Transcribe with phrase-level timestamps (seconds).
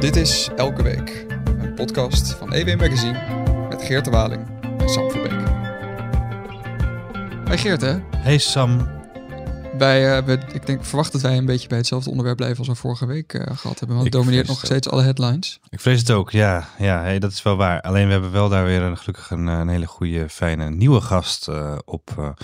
[0.00, 1.26] Dit is Elke Week,
[1.60, 3.18] een podcast van EW Magazine
[3.68, 4.46] met Geert de Waling
[4.78, 5.48] en Sam Verbeek.
[7.44, 8.88] Hey Geert hè, Hey Sam,
[9.78, 12.74] wij, eh, ik denk, verwacht dat wij een beetje bij hetzelfde onderwerp blijven als we
[12.74, 13.96] vorige week eh, gehad hebben.
[13.96, 15.60] Want het domineert nog steeds alle headlines.
[15.68, 16.30] ik vrees het ook.
[16.30, 17.80] Ja, ja hey, dat is wel waar.
[17.80, 21.00] Alleen we hebben wel daar weer een, gelukkig een, eh, een hele goede, fijne nieuwe
[21.00, 21.48] gast
[21.84, 22.36] op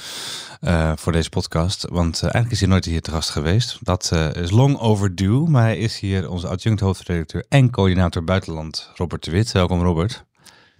[0.94, 1.86] voor deze podcast.
[1.90, 3.79] Want eigenlijk is hij nooit hier te gast geweest.
[3.80, 9.25] Dat is long overdue, maar hij is hier onze adjunct hoofdredacteur en coördinator buitenland, Robert
[9.25, 9.53] de Wit.
[9.53, 10.25] Welkom Robert.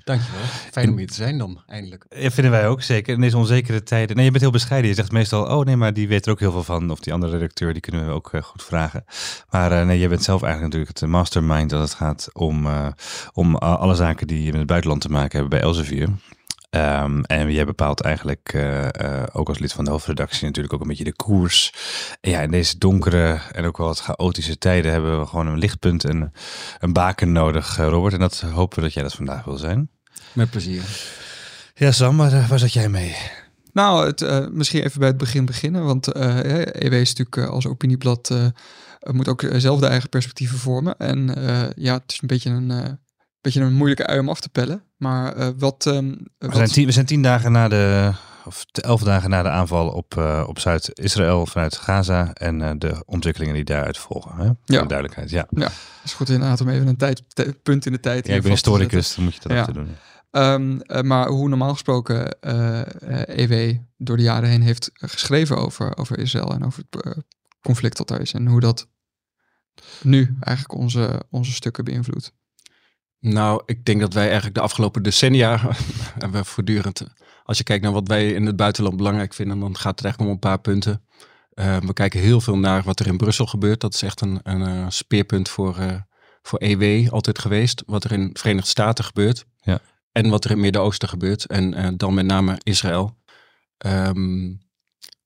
[0.04, 0.40] Dankjewel.
[0.70, 2.06] Fijn om hier te zijn dan, eindelijk.
[2.08, 3.14] Ja, vinden wij ook zeker.
[3.14, 4.16] In deze onzekere tijden.
[4.16, 4.90] Nee, je bent heel bescheiden.
[4.90, 6.90] Je zegt meestal, oh nee, maar die weet er ook heel veel van.
[6.90, 9.04] Of die andere redacteur, die kunnen we ook eh, goed vragen.
[9.50, 12.86] Maar eh, nee, je bent zelf eigenlijk natuurlijk het mastermind als het gaat om, eh,
[13.32, 16.09] om alle zaken die met het buitenland te maken hebben bij Elsevier.
[16.74, 20.80] Ehm, en jij bepaalt eigenlijk, eh, eh, ook als lid van de hoofdredactie, natuurlijk ook
[20.80, 21.73] een beetje de koers.
[22.20, 25.59] En ja, in deze donkere en ook wel wat chaotische tijden hebben we gewoon een
[25.59, 26.32] lichtpunt en
[26.79, 28.13] een baken nodig, eh, Robert.
[28.15, 29.90] En dat hopen we dat jij dat vandaag wil zijn.
[30.32, 30.82] Met plezier.
[31.74, 33.16] Ja, Sam, waar, waar zat jij mee?
[33.73, 35.85] Nou, het, eh, misschien even bij het begin beginnen.
[35.85, 38.30] Want eh EW is natuurlijk als opinieblad
[39.04, 40.98] eh, moet ook zelf de eigen perspectieven vormen.
[40.98, 42.93] En eh, ja, het is een beetje een, eh,
[43.45, 44.82] beetje een moeilijke ui om af te pellen.
[44.96, 45.87] Maar eh, wat...
[45.87, 48.12] ehm, We wat- zijn, tien, we zijn tien dagen na de,
[48.45, 53.02] of elf dagen na de aanval op, eh, op Zuid-Israël vanuit Gaza en eh, de
[53.06, 54.36] ontwikkelingen die daaruit volgen.
[54.36, 54.45] Hè?
[54.45, 54.80] Voor Ja.
[54.82, 55.46] de duidelijkheid, ja.
[55.54, 55.70] Het
[56.04, 57.23] is goed inderdaad om even een tijd,
[57.62, 59.64] punt in de tijd ja ik ben historicus, dan moet je dat Ja.
[59.64, 59.88] doen.
[60.30, 62.36] Ehm, eh, maar hoe normaal gesproken
[63.38, 67.16] EW door de jaren heen heeft geschreven over, over Israël en over het
[67.60, 68.32] conflict dat daar is.
[68.32, 68.88] En hoe dat
[70.03, 72.32] nu eigenlijk onze, onze stukken beïnvloedt.
[73.25, 75.58] Nou, ik denk dat wij eigenlijk de afgelopen decennia
[76.19, 77.06] hebben we voortdurend,
[77.44, 80.20] als je kijkt naar wat wij in het buitenland belangrijk vinden, dan gaat het eigenlijk
[80.20, 81.04] om een paar punten.
[81.50, 83.80] Eh, we kijken heel veel naar wat er in Brussel gebeurt.
[83.80, 86.00] Dat is echt een, een eh, speerpunt voor, eh,
[86.42, 87.82] voor EW altijd geweest.
[87.86, 89.44] Wat er in de Verenigde Staten gebeurt.
[89.60, 89.80] Ja.
[90.12, 91.46] En wat er in het Midden-Oosten gebeurt.
[91.46, 93.16] En dan met name Israël.
[93.78, 94.52] Ehm,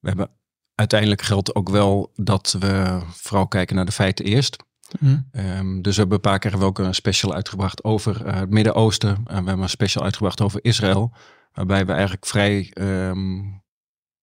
[0.00, 0.30] we hebben
[0.74, 4.56] uiteindelijk geldt ook wel dat we vooral kijken naar de feiten eerst.
[5.32, 9.10] Ehm, dus we hebben een paar keer ook een special uitgebracht over eh, het Midden-Oosten.
[9.16, 11.12] En we hebben een special uitgebracht over Israël.
[11.52, 13.40] Waarbij we eigenlijk vrij, ehm,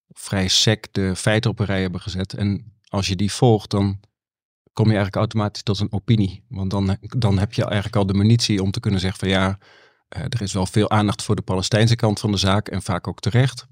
[0.08, 2.34] vrij sec de feiten op een rij hebben gezet.
[2.34, 4.00] En als je die volgt, dan
[4.74, 6.46] kom je eigenlijk automatisch tot een opinie.
[6.50, 9.58] Want dan, dan heb je eigenlijk al de munitie om te kunnen zeggen van ja,
[10.08, 12.68] eh, er is wel veel aandacht voor de Palestijnse kant van de zaak.
[12.68, 13.66] En vaak ook terecht.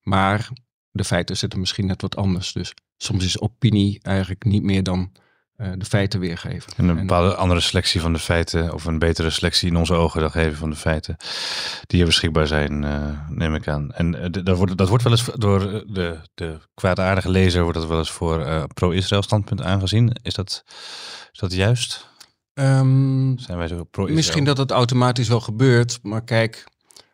[0.00, 0.50] Maar
[0.90, 2.52] de feiten zitten misschien net wat anders.
[2.52, 5.12] Dus soms is opinie eigenlijk niet meer dan
[5.56, 6.72] de feiten weergeven.
[6.76, 9.94] En een En- bepaalde andere selectie van de feiten, of een betere selectie in onze
[9.94, 11.16] ogen dan geven van de feiten,
[11.86, 13.92] die er beschikbaar zijn, eh, neem ik aan.
[13.92, 17.88] En eh, dat, wordt, dat wordt wel eens door de, de kwaadaardige lezer, wordt dat
[17.88, 20.12] wel eens voor eh, pro-Israël standpunt aangezien.
[20.22, 20.64] Is dat,
[21.32, 22.08] is dat juist?
[22.54, 24.16] Ehm, Zijn wij zo pro-Israël?
[24.16, 26.64] Misschien dat het automatisch wel gebeurt, maar kijk,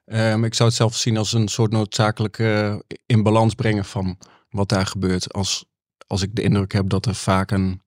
[0.04, 4.18] ehm, ik zou het zelf zien als een soort noodzakelijke in balans brengen van
[4.50, 5.32] wat daar gebeurt.
[5.32, 5.64] Als,
[6.06, 7.82] als ik de indruk heb dat er vaak een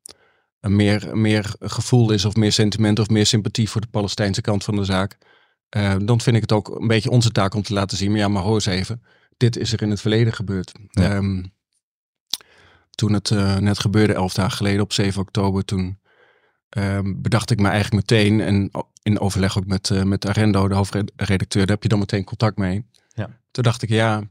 [0.67, 4.75] meer, meer gevoel is of meer sentiment of meer sympathie voor de Palestijnse kant van
[4.75, 5.17] de zaak,
[5.69, 8.19] eh, dan vind ik het ook een beetje onze taak om te laten zien, maar
[8.19, 9.03] ja, maar hoor eens even,
[9.37, 10.71] dit is er in het verleden gebeurd.
[10.89, 11.15] Ja.
[11.15, 11.43] Ehm,
[12.89, 15.99] toen het eh, net gebeurde, elf dagen geleden op 7 oktober, toen
[16.75, 18.71] Ehm, bedacht ik me eigenlijk meteen, en
[19.03, 22.57] in overleg ook met, eh met Arendo, de hoofdredacteur, daar heb je dan meteen contact
[22.57, 22.85] mee.
[23.13, 23.39] Ja.
[23.51, 24.23] Toen dacht ik, ja,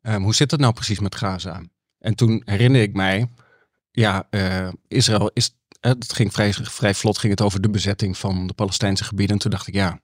[0.00, 1.62] ehm, hoe zit het nou precies met Gaza?
[1.98, 3.30] En toen herinner ik mij,
[3.90, 4.28] ja,
[4.88, 9.04] Israël is, het ging vrij, vrij vlot, ging het over de bezetting van de Palestijnse
[9.04, 9.34] gebieden.
[9.34, 10.00] En toen dacht ik, ja,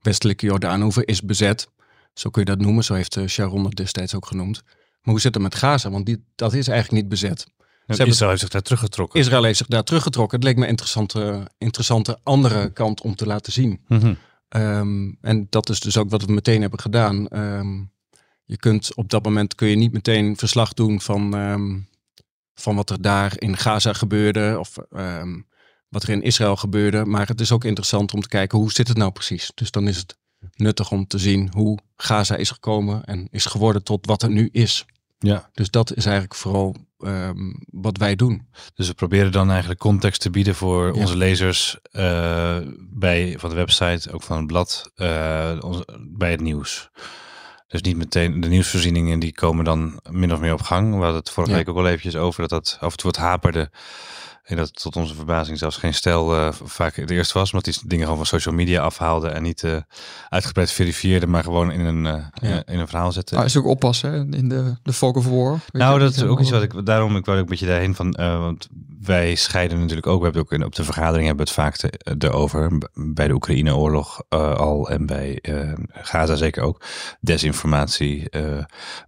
[0.00, 1.68] westelijke Jordaanhoever is bezet.
[2.14, 4.62] Zo kun je dat noemen, zo heeft eh, Sharon het destijds ook genoemd.
[5.02, 5.90] Maar hoe zit het met Gaza?
[5.90, 7.46] Want die, dat is eigenlijk niet bezet.
[7.86, 9.20] Hebben- Israël heeft zich daar teruggetrokken.
[9.20, 10.38] Israël heeft zich daar teruggetrokken.
[10.38, 13.80] Het leek me een interessante, interessante andere kant om te laten zien.
[13.88, 14.14] Mhm.
[14.48, 17.28] Ehm, en dat is dus ook wat we meteen hebben gedaan.
[17.28, 17.76] Ehm,
[18.44, 21.78] je kunt op dat moment kun je niet meteen verslag doen van, ehm,
[22.60, 25.40] van wat er daar in Gaza gebeurde of ehm,
[25.88, 27.04] wat er in Israël gebeurde.
[27.04, 29.50] Maar het is ook interessant om te kijken hoe zit het nou precies.
[29.54, 30.16] Dus dan is het
[30.56, 34.48] nuttig om te zien hoe Gaza is gekomen en is geworden tot wat het nu
[34.52, 34.84] is.
[35.18, 38.48] Ja, Dus dat is eigenlijk vooral ehm, wat wij doen.
[38.74, 40.92] dus we proberen dan eigenlijk context te bieden voor Ja.
[41.00, 42.58] onze lezers eh,
[42.90, 45.58] bij, van de website, ook van het blad, eh,
[46.08, 46.90] bij het nieuws.
[47.68, 50.88] Dus niet meteen de nieuwsvoorzieningen die komen dan min of meer op gang.
[50.90, 51.58] We hadden het vorige Ja.
[51.58, 53.70] week ook wel eventjes over dat dat af en toe wat haperde.
[54.48, 57.52] En dat tot onze verbazing zelfs geen stijl eh, vaak het eerst was.
[57.52, 59.76] Omdat die dingen gewoon van social media afhaalden en niet eh,
[60.28, 62.62] uitgebreid verifieerden, maar gewoon in een, eh, Ja.
[62.66, 63.34] in een verhaal zetten.
[63.34, 65.58] Nou, is ook oppassen hè, in de, de fog of war.
[65.72, 68.10] Nou, dat is ook iets wat ik daarom ik wou ook een beetje daarheen van.
[68.16, 68.68] want
[69.00, 70.18] wij scheiden natuurlijk ook.
[70.18, 72.78] We hebben ook in, op de vergadering hebben we het vaak te, erover.
[72.94, 75.38] Bij de Oekraïne-oorlog al en bij
[75.92, 76.82] Gaza zeker ook.
[77.20, 78.28] Desinformatie.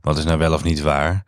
[0.00, 1.24] wat is nou wel of niet waar?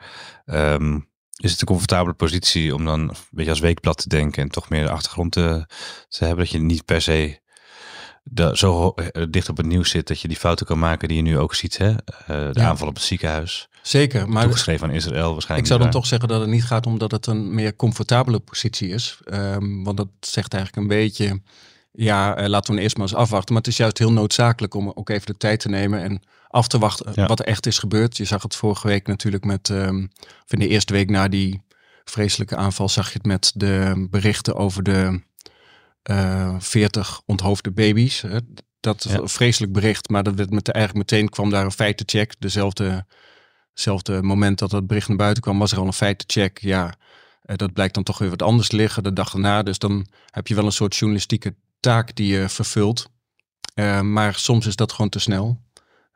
[0.47, 1.11] Um,
[1.43, 4.69] is het een comfortabele positie om dan een beetje als weekblad te denken en toch
[4.69, 5.67] meer de achtergrond te,
[6.09, 6.45] te hebben?
[6.45, 7.41] Dat je niet per se
[8.23, 11.17] de, zo eh, dicht op het nieuws zit dat je die fouten kan maken die
[11.17, 11.79] je nu ook ziet.
[11.79, 11.91] Hè?
[11.91, 11.97] Uh,
[12.27, 13.69] de aanval op het ziekenhuis.
[13.83, 15.61] Zeker, maar toegeschreven aan Israël waarschijnlijk.
[15.61, 18.89] Ik zou dan toch zeggen dat het niet gaat omdat het een meer comfortabele positie
[18.89, 19.19] is.
[19.33, 21.41] Um, want dat zegt eigenlijk een beetje,
[21.93, 23.55] ja, uh, laten we eerst maar eens afwachten.
[23.55, 26.69] Maar het is juist heel noodzakelijk om ook even de tijd te nemen en af
[26.69, 28.17] te wachten wat er echt is gebeurd.
[28.17, 30.11] Je zag het vorige week natuurlijk met, um,
[30.45, 31.63] of in de eerste week na die
[32.05, 35.21] vreselijke aanval zag je het met de berichten over de
[36.11, 38.25] uh, eh, 40 onthoofde baby's.
[38.81, 39.27] Dat ja.
[39.27, 42.35] vreselijk bericht, maar dat werd met, eigenlijk meteen kwam daar een feitencheck.
[42.39, 43.07] Dezelfde,
[43.75, 46.59] dezelfde moment dat het bericht naar buiten kwam, was er al een feitencheck.
[46.59, 46.95] Ja,
[47.43, 49.63] dat blijkt dan toch weer wat anders liggen de dag erna.
[49.63, 53.11] Dus dan heb je wel een soort journalistieke taak die je vervult.
[53.75, 55.61] Uh, maar soms is dat gewoon te snel.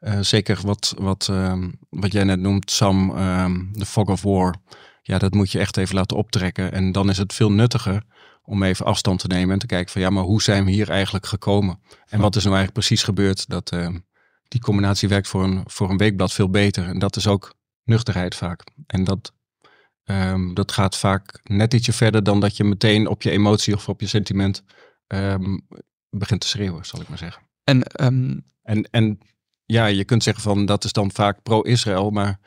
[0.00, 4.54] Uh, zeker wat, wat, uh, wat jij net noemt, Sam, um, de fog of war.
[5.02, 6.72] Ja, dat moet je echt even laten optrekken.
[6.72, 8.02] En dan is het veel nuttiger
[8.42, 10.90] om even afstand te nemen en te kijken van ja, maar hoe zijn we hier
[10.90, 11.80] eigenlijk gekomen?
[12.06, 13.48] En wat is nou eigenlijk precies gebeurd?
[13.48, 13.88] Dat uh,
[14.48, 16.84] die combinatie werkt voor een, voor een weekblad veel beter.
[16.84, 17.54] En dat is ook
[17.84, 18.64] nuchterheid vaak.
[18.86, 19.32] En dat,
[20.54, 24.00] dat gaat vaak net ietsje verder dan dat je meteen op je emotie of op
[24.00, 24.62] je sentiment
[25.06, 25.66] um,
[26.10, 27.42] begint te schreeuwen, zal ik maar zeggen.
[27.64, 28.44] En, um...
[28.62, 29.18] en, en
[29.64, 32.38] ja, je kunt zeggen van dat is dan vaak pro-Israël, maar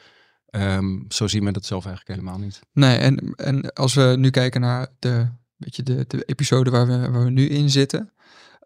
[0.51, 2.59] um, zo zien we dat zelf eigenlijk helemaal niet.
[2.73, 5.27] Nee, en, en als we nu kijken naar de,
[5.57, 8.13] beetje de, de episode waar we, waar we nu in zitten,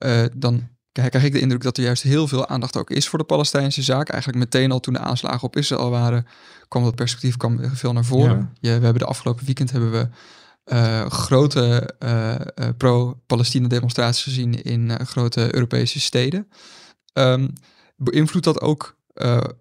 [0.05, 3.19] uh, dan krijg ik de indruk dat er juist heel veel aandacht ook is voor
[3.19, 4.09] de Palestijnse zaak.
[4.09, 6.25] Eigenlijk meteen al toen de aanslagen op Israël waren,
[6.67, 8.51] kwam dat perspectief kwam veel naar voren.
[8.59, 8.77] Ja.
[8.77, 10.07] we hebben de afgelopen weekend hebben we
[10.65, 12.35] uh, grote uh,
[12.77, 16.47] pro-Palestina demonstraties gezien in grote Europese steden.
[17.13, 17.53] Um,
[17.95, 18.97] beïnvloedt dat ook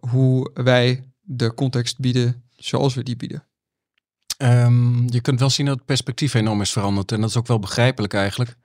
[0.01, 3.47] hoe wij de context bieden zoals we die bieden?
[4.39, 7.13] Um, je kunt wel zien dat het perspectief enorm is veranderd.
[7.13, 8.57] En dat is ook wel begrijpelijk eigenlijk.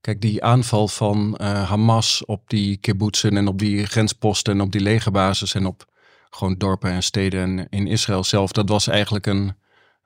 [0.00, 4.80] Kijk, die aanval van Hamas op die kibbutzen en op die grensposten en op die
[4.80, 5.90] legerbasis en op
[6.30, 9.56] gewoon dorpen en steden in Israël zelf, dat was eigenlijk een,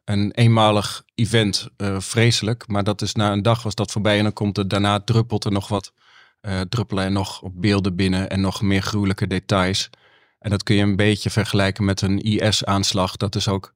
[0.06, 1.68] een eenmalig event.
[1.76, 4.68] Uh, vreselijk, maar dat is na een dag was dat voorbij en dan komt er
[4.68, 5.92] daarna druppelt er nog wat
[6.42, 9.90] uh, druppelen er nog op beelden binnen en nog meer gruwelijke details.
[10.38, 13.16] En dat kun je een beetje vergelijken met een IS-aanslag.
[13.16, 13.74] Dat is ook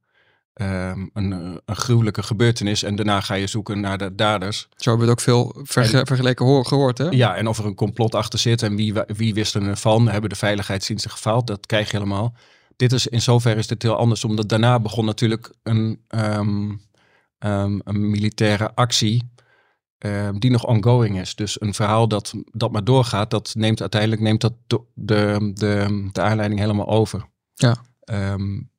[0.54, 2.82] um, een, een gruwelijke gebeurtenis.
[2.82, 4.68] En daarna ga je zoeken naar de daders.
[4.76, 7.08] Zo hebben we het ook veel verge vergeleken hoor, gehoord, hè?
[7.08, 10.08] Ja, en of er een complot achter zit en wie, wie wist er ervan.
[10.08, 11.46] Hebben de veiligheidsdiensten gefaald?
[11.46, 12.34] Dat krijg je helemaal.
[12.80, 16.80] Dit is, in zoverre is dit heel anders, omdat daarna begon natuurlijk een, um,
[17.38, 19.30] um, een militaire actie
[20.00, 21.34] Ehm, die nog ongoing is.
[21.34, 26.08] Dus een verhaal dat, dat maar doorgaat, dat neemt uiteindelijk neemt dat de, de, de,
[26.12, 27.26] de aanleiding helemaal over.
[27.54, 27.76] Ja.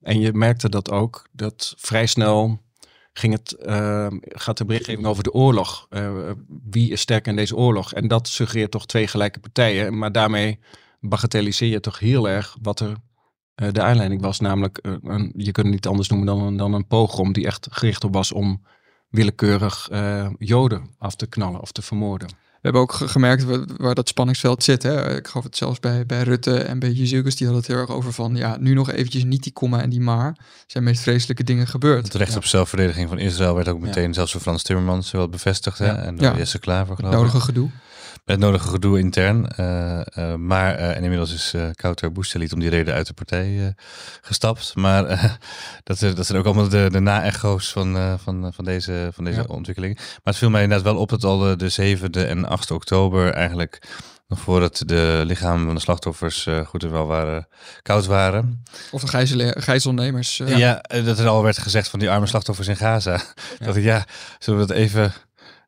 [0.01, 2.61] En je merkte dat ook, dat vrij snel
[3.13, 5.87] ging het, uh, gaat de berichtgeving over de oorlog.
[5.89, 6.31] Uh,
[6.69, 7.93] wie is sterk in deze oorlog?
[7.93, 9.97] En dat suggereert toch twee gelijke partijen.
[9.97, 10.59] Maar daarmee
[10.99, 12.95] bagatelliseer je toch heel erg wat er
[13.55, 14.39] de aanleiding was.
[14.39, 18.03] Namelijk, een, je kunt het niet anders noemen dan dan een pogrom die echt gericht
[18.03, 18.61] op was om
[19.09, 22.29] willekeurig uh, Joden af te knallen of te vermoorden.
[22.61, 23.45] We hebben ook gemerkt
[23.77, 24.83] waar, dat spanningsveld zit.
[24.83, 25.15] Hè.
[25.17, 27.89] Ik gaf het zelfs bij, bij Rutte en bij Jezus, die hadden het heel erg
[27.89, 30.27] over van, ja, nu nog eventjes niet die komma en die maar.
[30.27, 32.03] Er zijn meest vreselijke dingen gebeurd.
[32.03, 35.77] Het recht op zelfverdediging van Israël werd ook meteen, zelfs door Frans Timmermans, wel bevestigd.
[35.77, 35.91] Hè?
[35.91, 37.17] En door Jesse Klaver, geloof ik.
[37.17, 37.69] Nodige gedoe
[38.31, 39.47] het nodige gedoe intern.
[39.59, 43.13] Uh, uh, maar, uh, en inmiddels is uh, Kouter Boestelit om die reden uit de
[43.13, 43.75] partij
[44.21, 44.75] gestapt.
[44.75, 45.03] Maar
[45.83, 49.45] dat, dat zijn ook allemaal de, de na-echo's van, van, van deze, van deze ja.
[49.47, 49.95] ontwikkeling.
[49.95, 53.33] Maar het viel mij inderdaad wel op dat al de, de 7e en 8e oktober
[53.33, 53.81] eigenlijk
[54.27, 57.47] nog voordat de lichamen van de slachtoffers uh, goed en wel waren,
[57.81, 58.63] koud waren.
[58.91, 60.39] Of de gijzel, gijzelnemers.
[60.39, 60.57] Uh.
[60.57, 63.11] Ja, dat er al werd gezegd van die arme slachtoffers in Gaza.
[63.59, 63.65] Ja.
[63.65, 64.05] Dat ik, ja,
[64.39, 65.13] zullen we dat even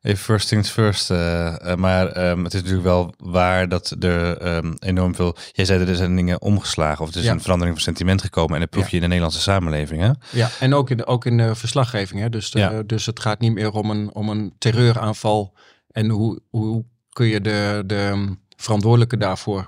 [0.04, 1.10] Even first things first.
[1.10, 1.18] Uh,
[1.64, 5.36] uh, maar um, het is natuurlijk wel waar dat er um, enorm veel.
[5.52, 7.00] Jij zei er zijn dingen omgeslagen.
[7.00, 7.32] Of het is ja.
[7.32, 8.54] een verandering van sentiment gekomen.
[8.54, 8.94] En dat proef je ja.
[8.96, 10.00] in de Nederlandse samenleving.
[10.00, 10.10] Hè?
[10.30, 12.20] Ja, en ook in de, ook in de verslaggeving.
[12.20, 12.28] Hè?
[12.28, 12.82] Dus, de, ja.
[12.86, 15.54] dus het gaat niet meer om een, om een terreuraanval.
[15.94, 19.64] En hoe, hoe kun je de, de verantwoordelijke daarvoor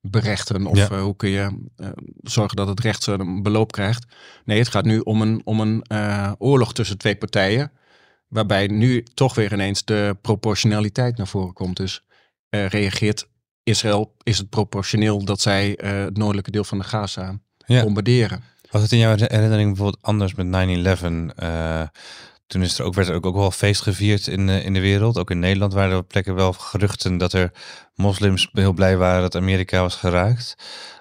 [0.00, 0.66] berechten?
[0.66, 1.68] Of uh, hoe kun je
[2.22, 4.06] zorgen dat het recht een beloop krijgt?
[4.44, 5.84] Nee, het gaat nu om een, om een
[6.38, 7.72] oorlog tussen twee partijen
[8.28, 11.76] Waarbij nu toch weer ineens de proportionaliteit naar voren komt.
[11.76, 12.04] Dus
[12.50, 13.28] reageert
[13.62, 17.82] Israël, is het proportioneel dat zij het noordelijke deel van de Gaza ja.
[17.82, 18.42] bombarderen?
[18.70, 21.88] Was het in jouw herinnering bijvoorbeeld anders met 9-11?
[22.48, 25.18] Toen is er ook, werd er ook, ook wel feest gevierd in, in de wereld.
[25.18, 27.52] Ook in Nederland waren er plekken wel geruchten dat er
[27.94, 30.54] moslims heel blij waren dat Amerika was geraakt.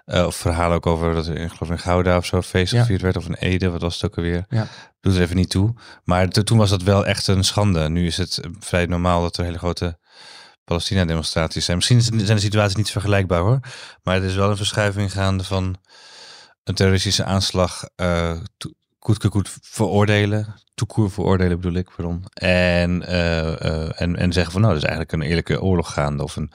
[0.06, 3.02] Uh, of verhalen ook over dat er, ik geloof in Gouda of zo feest gevierd
[3.02, 3.18] werd.
[3.18, 4.46] Of in Ede, wat was het ook alweer?
[4.50, 4.68] Ja.
[5.00, 5.74] Doet er even niet toe.
[6.04, 7.90] Maar toen was dat wel echt een schande.
[7.90, 9.98] Nu is het vrij normaal dat er hele grote
[10.64, 11.78] Palestina-demonstraties zijn.
[11.78, 13.60] Misschien zijn de situaties niet vergelijkbaar hoor.
[14.04, 15.78] Maar er is wel een verschuiving gaande van
[16.64, 18.32] een terroristische aanslag uh,
[19.16, 20.56] goed, goed veroordelen.
[20.76, 22.26] Toekoer veroordelen bedoel ik, pardon.
[22.34, 26.24] En, uh, en, en zeggen van nou, dat is eigenlijk een eerlijke oorlog gaande.
[26.24, 26.52] Of een,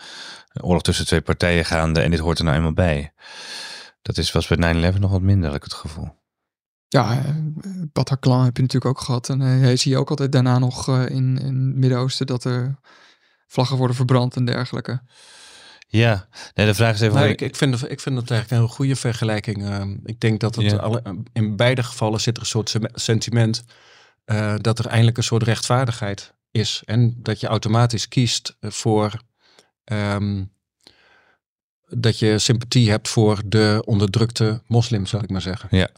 [0.61, 2.01] oorlog tussen twee partijen gaande.
[2.01, 3.13] En dit hoort er nou eenmaal bij.
[4.03, 6.21] Dat is, was bij 9-11 nog wat minder, ik het gevoel.
[6.89, 7.23] Ja,
[7.93, 9.29] Bataclan heb je natuurlijk ook gehad.
[9.29, 12.79] En hij zie je ook altijd daarna nog in, in het Midden-Oosten dat er
[13.47, 15.03] vlaggen worden verbrand en dergelijke.
[15.93, 17.15] Ja, nee, de vraag is even.
[17.15, 19.63] Nou, ik, ik, vind, ik vind dat eigenlijk een goede vergelijking.
[19.63, 23.65] Uh, ik denk dat het alle, in beide gevallen zit er een soort sentiment
[24.27, 26.83] uh, dat er eindelijk een soort rechtvaardigheid is.
[26.85, 29.23] En dat je automatisch kiest voor.
[29.85, 30.53] Um,
[31.89, 35.69] dat je sympathie hebt voor de onderdrukte moslims, zal ik maar zeggen.
[35.71, 35.89] Ja.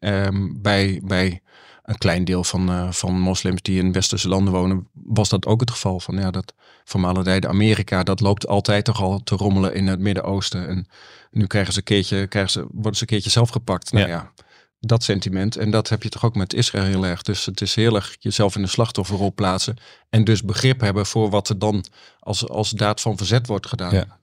[0.00, 1.42] Um, bij, bij
[1.86, 5.60] een klein deel van, uh, van moslims die in westerse landen wonen, was dat ook
[5.60, 6.00] het geval.
[6.00, 6.54] Van ja, dat
[7.24, 10.68] de Amerika, dat loopt altijd toch al te rommelen in het Midden-Oosten.
[10.68, 10.86] En
[11.30, 13.92] nu krijgen ze een keertje, krijgen ze, worden ze een keertje zelf gepakt.
[13.92, 14.32] Nou ja.
[14.80, 15.56] dat sentiment.
[15.56, 17.22] En dat heb je toch ook met Israël heel erg.
[17.22, 19.76] Dus het is heel erg jezelf in de slachtofferrol plaatsen.
[20.10, 21.84] En dus begrip hebben voor wat er dan
[22.18, 23.94] als, als daad van verzet wordt gedaan.
[23.94, 24.20] Ja.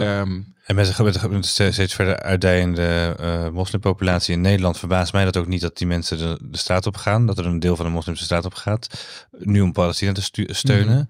[0.00, 5.46] Um, en met de steeds verder uitdijende uh, moslimpopulatie in Nederland verbaast mij dat ook
[5.46, 7.26] niet dat die mensen de, de straat op gaan.
[7.26, 9.06] Dat er een deel van de moslims de straat op gaat.
[9.38, 10.94] Nu om Palestina te steunen.
[10.94, 11.04] Mhm.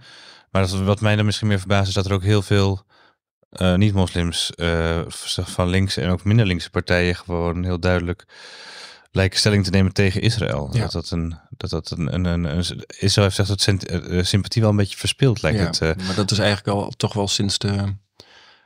[0.50, 2.84] Maar dat, wat mij dan misschien meer verbaast is dat er ook heel veel
[3.52, 8.24] uh, niet-moslims uh, van links en ook minder linkse partijen gewoon heel duidelijk
[9.10, 10.68] lijken stelling te nemen tegen Israël.
[10.72, 10.80] Ja.
[10.80, 14.70] Dat dat een, dat dat een, een, een, een Israël heeft gezegd dat sympathie wel
[14.70, 16.02] een beetje verspeeld lijkt ja, het.
[16.06, 17.94] maar dat is eigenlijk al toch wel sinds de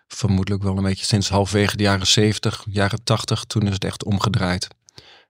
[0.08, 4.04] vermoedelijk wel een beetje sinds halfwege de jaren 70, jaren 80, toen is het echt
[4.04, 4.68] omgedraaid.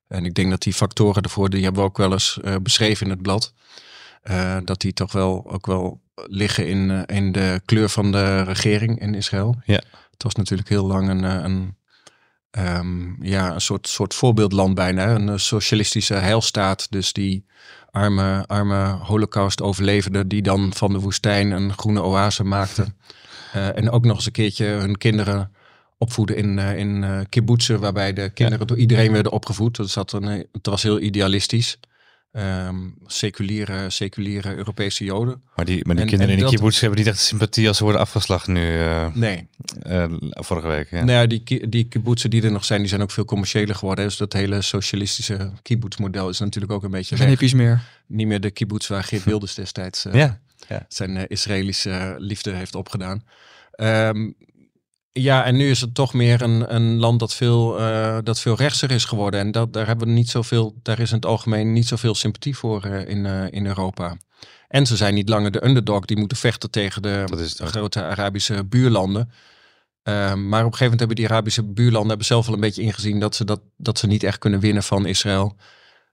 [0.09, 3.07] En ik denk dat die factoren ervoor, die hebben we ook wel eens uh, beschreven
[3.07, 3.53] in het blad.
[4.25, 8.43] Uh, dat die toch wel ook wel liggen in, uh, in de kleur van de
[8.43, 9.61] regering in Israël.
[9.65, 9.83] Ja.
[10.11, 11.77] Het was natuurlijk heel lang een, een,
[12.51, 15.15] um, ja, een soort, soort voorbeeldland bijna.
[15.15, 16.87] Een socialistische heilstaat.
[16.91, 17.47] Dus die
[17.91, 22.99] arme, arme holocaust overlevenden die dan van de woestijn een groene oase maakten.
[23.55, 25.51] Uh, en ook nog eens een keertje hun kinderen
[25.99, 29.77] opvoeden in, uh, in uh, kibbutzen, waarbij de kinderen door iedereen werden opgevoed.
[29.77, 31.79] Dat, zat een, het was heel idealistisch.
[32.33, 35.43] Um, seculiere, seculiere Europese Joden.
[35.55, 38.01] Maar die, maar die kinderen in de kibbutz hebben niet echt sympathie als ze worden
[38.01, 38.79] afgeslacht nu.
[38.79, 39.49] Uh, nee.
[40.31, 40.91] vorige week.
[40.91, 41.05] Ja.
[41.05, 44.05] Nou ja, die, die kibbutzen die er nog zijn, die zijn ook veel commerciëler geworden.
[44.05, 47.83] Dus dat hele socialistische kibbutzmodel is natuurlijk ook een beetje Geen hippies meer.
[48.07, 50.85] Niet meer de kibbutz waar Geert Wilders destijds ja ja.
[50.89, 53.25] zijn uh, Israëlische liefde heeft opgedaan.
[53.77, 54.37] Um,
[55.13, 58.57] ja, en nu is het toch meer een, een land dat veel, uh, dat veel
[58.57, 59.41] rechtser is geworden.
[59.41, 62.57] En dat, daar hebben we niet zoveel, daar is in het algemeen niet zoveel sympathie
[62.57, 64.17] voor uh, in, in Europa.
[64.69, 67.25] En ze zijn niet langer de underdog die moeten vechten tegen de,
[67.57, 69.31] grote Arabische buurlanden.
[70.09, 72.83] Uh, maar op een gegeven moment hebben die Arabische buurlanden hebben zelf wel een beetje
[72.83, 75.57] ingezien dat ze, dat, dat ze niet echt kunnen winnen van Israël.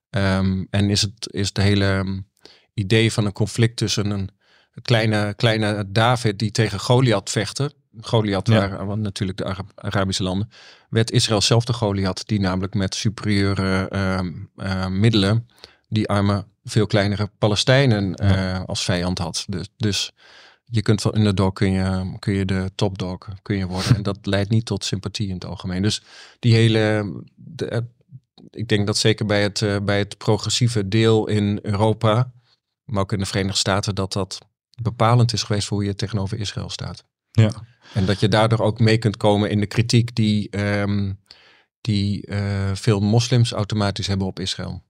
[0.09, 2.23] Um, en is het is de hele
[2.73, 4.29] idee van een conflict tussen een
[4.81, 7.71] kleine, kleine David die tegen Goliath vechtte.
[8.01, 8.69] Goliath ja.
[8.69, 10.49] waren natuurlijk de Arabische landen.
[10.89, 14.19] Werd Israël zelf de Goliath die namelijk met superieure uh,
[14.57, 15.47] uh, middelen
[15.89, 19.45] die arme, veel kleinere Palestijnen uh, als vijand had.
[19.47, 20.11] Dus, dus
[20.65, 23.95] je kunt van underdog kun je, kun je de topdog kun je worden.
[23.95, 25.81] en dat leidt niet tot sympathie in het algemeen.
[25.81, 26.01] Dus
[26.39, 27.85] die hele, de,
[28.49, 32.31] ik denk dat zeker bij het, bij het progressieve deel in Europa
[32.85, 34.37] maar ook in de Verenigde Staten, dat dat
[34.81, 37.05] bepalend is geweest voor hoe je tegenover Israël staat.
[37.31, 37.51] Ja.
[37.93, 41.19] En dat je daardoor ook mee kunt komen in de kritiek die, um,
[41.81, 44.83] die uh, veel moslims automatisch hebben op Israël.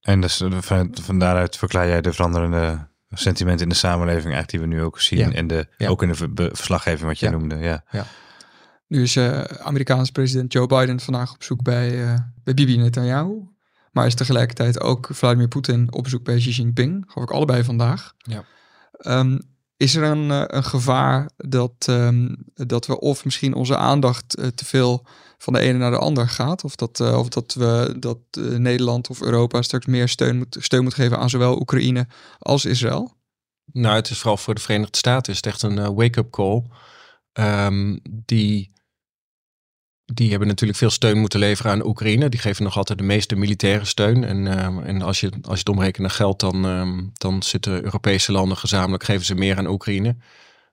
[0.00, 4.60] En dus van, van daaruit verklaar jij de veranderende sentimenten in de samenleving eigenlijk die
[4.60, 5.18] we nu ook zien.
[5.18, 5.32] Ja.
[5.32, 5.88] En de, ja.
[5.88, 7.56] ook in de verslaggeving wat jij noemde.
[7.56, 7.84] Ja.
[7.90, 8.06] ja.
[8.86, 13.49] Nu is uh, Amerikaanse president Joe Biden vandaag op zoek bij, uh, bij Bibi Netanyahu.
[13.90, 17.04] Maar is tegelijkertijd ook Vladimir Poetin op bezoek bij Xi Jinping.
[17.06, 18.14] Geloof ik allebei vandaag.
[18.18, 18.44] Ja.
[19.00, 19.40] Um,
[19.76, 24.46] is er een, uh, een gevaar dat, um, dat we of misschien onze aandacht uh,
[24.46, 25.06] te veel
[25.38, 26.64] van de ene naar de ander gaat?
[26.64, 28.18] Of dat, uh, of dat we dat
[28.58, 32.06] Nederland of Europa straks meer steun moet, steun moet geven aan zowel Oekraïne
[32.38, 33.16] als Israël?
[33.64, 36.62] Nou, het is vooral voor de Verenigde Staten is het echt een wake-up call.
[37.32, 38.72] Um, die
[40.14, 42.28] die hebben natuurlijk veel steun moeten leveren aan Oekraïne.
[42.28, 44.24] Die geven nog altijd de meeste militaire steun.
[44.24, 47.84] En, ehm, en als, je, als je het omrekent naar geld, dan, ehm, dan zitten
[47.84, 50.16] Europese landen gezamenlijk, geven ze meer aan Oekraïne.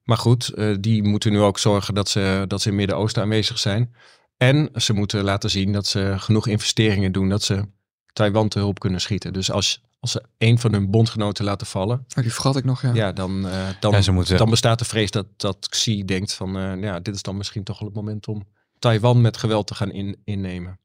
[0.03, 3.24] Maar goed, uh, die moeten nu ook zorgen dat ze, dat ze in het Midden-Oosten
[3.24, 3.94] aanwezig zijn.
[4.38, 7.67] En ze moeten laten zien dat ze genoeg investeringen doen, dat ze
[8.13, 9.34] Taiwan te hulp kunnen schieten.
[9.34, 11.98] Dus als, als ze een van hun bondgenoten laten vallen.
[11.98, 12.94] Oh, die vergat ik nog, ja.
[12.94, 14.38] Ja, dan, uh, dan, ja, moeten...
[14.38, 17.63] dan bestaat de vrees dat, dat Xi denkt van, uh, ja, dit is dan misschien
[17.63, 18.48] toch wel het moment om
[18.79, 20.79] Taiwan met geweld te gaan in, innemen.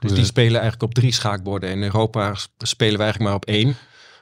[0.00, 1.70] Dus, die spelen eigenlijk op drie schaakborden.
[1.70, 3.76] In Europa spelen we eigenlijk maar op één.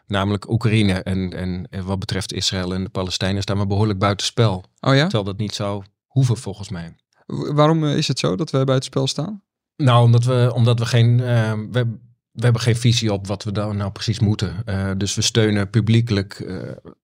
[0.06, 0.92] Namelijk Oekraïne.
[0.92, 4.64] En, en, en wat betreft Israël en de Palestijnen staan we behoorlijk buitenspel.
[4.80, 5.02] Oh ja?
[5.02, 6.96] Terwijl dat niet zou hoeven volgens mij.
[7.26, 9.42] Waarom eh, is het zo dat we buitenspel staan?
[9.76, 11.18] Nou, omdat we, omdat we geen.
[11.18, 11.86] Uh, we,
[12.30, 14.62] we hebben geen visie op wat we daar nou precies moeten.
[14.66, 16.38] Uh, dus we steunen publiekelijk.
[16.38, 16.62] Uh,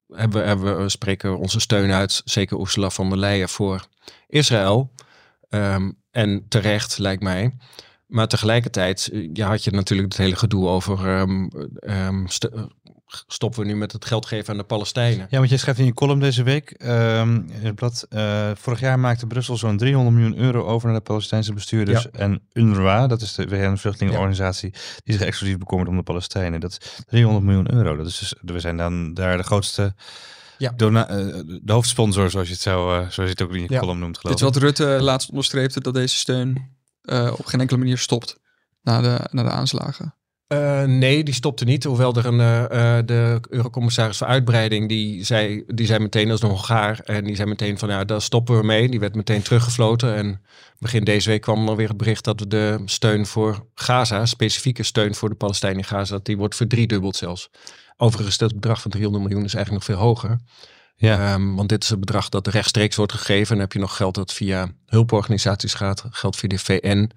[0.09, 3.87] hebben, hebben, we spreken onze steun uit, zeker Ursula von der Leyen, voor
[4.27, 4.93] Israël.
[5.49, 7.53] Um, en terecht, lijkt mij.
[8.07, 11.51] Maar tegelijkertijd ja, eh, had je natuurlijk het hele gedoe over um,
[11.81, 12.27] um,
[13.27, 15.27] stoppen we nu met het geld geven aan de Palestijnen.
[15.31, 18.07] Ja, want je schrijft in je column deze week um, in het blad.
[18.11, 22.03] Uh, vorig jaar maakte Brussel zo'n 300 miljoen euro over naar de Palestijnse bestuurders.
[22.03, 22.19] Ja.
[22.19, 24.73] En UNRWA, dat is de VN-vluchtelingenorganisatie
[25.05, 26.61] die zich exclusief bekommert om de Palestijnen.
[26.61, 27.97] Dat is 300 miljoen euro.
[27.97, 29.95] Dat is dus, we zijn dan daar de grootste
[30.61, 30.73] ja.
[30.77, 31.07] Uh,
[31.63, 33.79] de hoofdsponsor, zoals je het, zou, uh, zoals je het ook in je ja.
[33.79, 34.19] column noemt.
[34.19, 37.99] Geloof Dit is wat Rutte laatst onderstreepte, dat deze steun uh, op geen enkele manier
[37.99, 38.39] stopt
[38.83, 40.15] na de, na de aanslagen.
[40.87, 41.85] Nee, die stopte niet.
[41.85, 42.39] Hoewel er een,
[43.07, 47.01] de eurocommissaris voor uitbreiding, die zei, die zei meteen als een Hongaar.
[47.05, 48.89] En die zei meteen van ja, daar stoppen we mee.
[48.89, 50.15] Die werd meteen teruggefloten.
[50.15, 50.41] En
[50.79, 54.83] begin deze week kwam er weer het bericht dat we de steun voor Gaza, specifieke
[54.83, 57.51] steun voor de Palestijnen in Gaza, dat die wordt verdriedubbeld zelfs.
[57.97, 60.39] Overigens, dat bedrag van 300 miljoen is eigenlijk nog veel hoger.
[60.97, 61.35] Ja.
[61.35, 63.47] Um, want dit is het bedrag dat rechtstreeks wordt gegeven.
[63.47, 66.87] En dan heb je nog geld dat via hulporganisaties gaat, geld via de VN.
[66.87, 67.11] En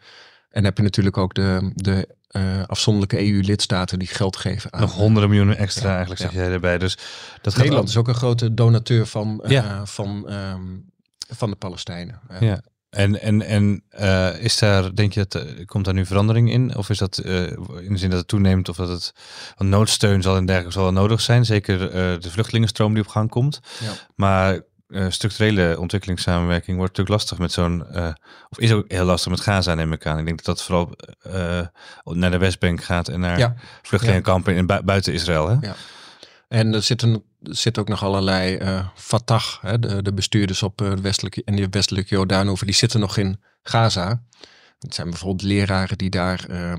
[0.50, 4.74] dan heb je natuurlijk ook de, de uh, afzonderlijke EU-lidstaten die geld geven.
[4.74, 6.40] Aan, nog honderden miljoenen extra ja, eigenlijk, zeg ja.
[6.40, 6.78] jij erbij.
[6.78, 6.98] Dus
[7.42, 10.92] dat Nederland is ook een grote donateur van, uh, van, um,
[11.27, 12.20] van de Palestijnen.
[12.40, 12.62] ja.
[12.90, 13.84] En, en, en
[14.40, 16.77] is daar, denk je, dat, komt daar nu verandering in?
[16.77, 19.14] Of is dat in de zin dat het toeneemt of dat het
[19.57, 21.46] want noodsteun zal en dergelijke zal nodig zijn?
[21.46, 21.77] Zeker
[22.22, 23.60] de vluchtelingenstroom die op gang komt.
[24.16, 24.53] Ja.
[24.94, 27.86] Maar structurele ontwikkelingssamenwerking wordt natuurlijk lastig met zo'n,
[28.50, 30.20] of is ook heel lastig met Gaza neem ik aan.
[30.20, 30.96] Ik denk dat dat vooral
[32.03, 33.56] naar de Westbank gaat en naar ja.
[33.82, 35.50] vluchtelingenkampen in, buiten Israël.
[35.50, 35.56] Hè?
[35.62, 35.75] Ja.
[36.48, 41.01] En er zitten zit ook nog allerlei uh, Fatah, hè, de, de, bestuurders op de
[41.01, 44.24] westelijke en de westelijke Jordaanover, die zitten nog in Gaza.
[44.79, 46.74] Het zijn bijvoorbeeld leraren die daar uh,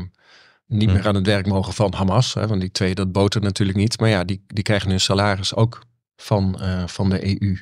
[0.66, 1.09] niet meer hm.
[1.09, 2.35] aan het werk mogen van Hamas.
[2.35, 4.00] Hè, want die twee, dat boten natuurlijk niet.
[4.00, 5.83] Maar ja, die, die krijgen hun salaris ook
[6.16, 7.57] van, uh, van de EU.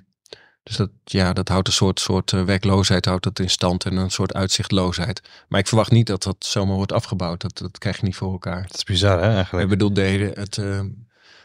[0.62, 4.10] Dus dat, ja, dat houdt een soort, soort werkloosheid houdt dat in stand en een
[4.10, 5.22] soort uitzichtloosheid.
[5.48, 7.40] Maar ik verwacht niet dat dat zomaar wordt afgebouwd.
[7.40, 8.62] Dat, dat krijg je niet voor elkaar.
[8.62, 9.64] Dat is bizar hè eigenlijk.
[9.64, 10.56] Ik bedoel, de, het,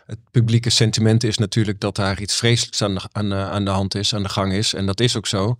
[0.05, 3.95] het publieke sentiment is natuurlijk dat daar iets vreselijks aan de, aan, aan de hand
[3.95, 4.73] is, aan de gang is.
[4.73, 5.57] En dat is ook zo.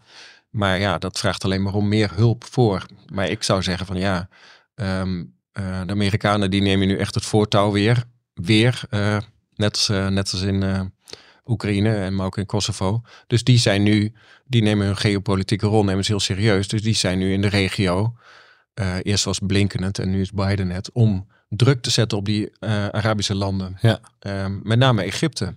[0.50, 2.86] Maar ja, dat vraagt alleen maar om meer hulp voor.
[3.14, 4.30] Maar ik zou zeggen van ja,
[4.76, 8.04] um, uh, de Amerikanen die nemen nu echt het voortouw weer.
[8.34, 8.82] Weer,
[9.56, 10.92] net, als, net als in
[11.48, 13.02] Oekraïne en maar ook in Kosovo.
[13.28, 14.14] Dus die zijn nu,
[14.46, 16.68] die nemen hun geopolitieke rol nemen ze heel serieus.
[16.68, 18.14] Dus die zijn nu in de regio.
[19.02, 20.92] eerst was Blinken het en nu is Biden het.
[20.92, 23.78] Om druk te zetten op die uh, Arabische landen.
[23.82, 24.00] Ja.
[24.20, 25.56] Um, met name Egypte.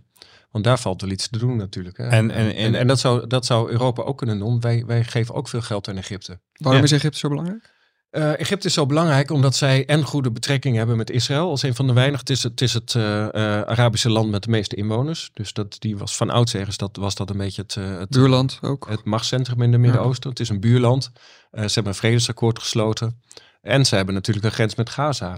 [0.51, 1.97] Want daar valt wel iets te doen natuurlijk.
[1.97, 2.09] Hè.
[2.09, 4.61] En, en, en, en, dat, zou, dat zou Europa ook kunnen doen.
[4.61, 6.41] Wij, wij geven ook veel geld aan Egypte.
[6.53, 7.79] Waarom is Egypte zo belangrijk?
[8.11, 11.51] Uh, Egypte is zo belangrijk omdat zij en goede betrekkingen hebben met Israël.
[11.51, 12.21] Als een van de weinigen.
[12.21, 13.29] Het is het, is het uh, uh,
[13.61, 15.31] Arabische land met de meeste inwoners.
[15.33, 18.89] Dus dat, die was van oudsher dat, was dat een beetje het, het buurland ook.
[18.89, 20.23] Het machtscentrum in de Midden-Oosten.
[20.25, 20.31] Ja.
[20.31, 21.11] Het is een buurland.
[21.53, 23.23] ze hebben een vredesakkoord gesloten.
[23.63, 25.37] En ze hebben natuurlijk een grens met Gaza.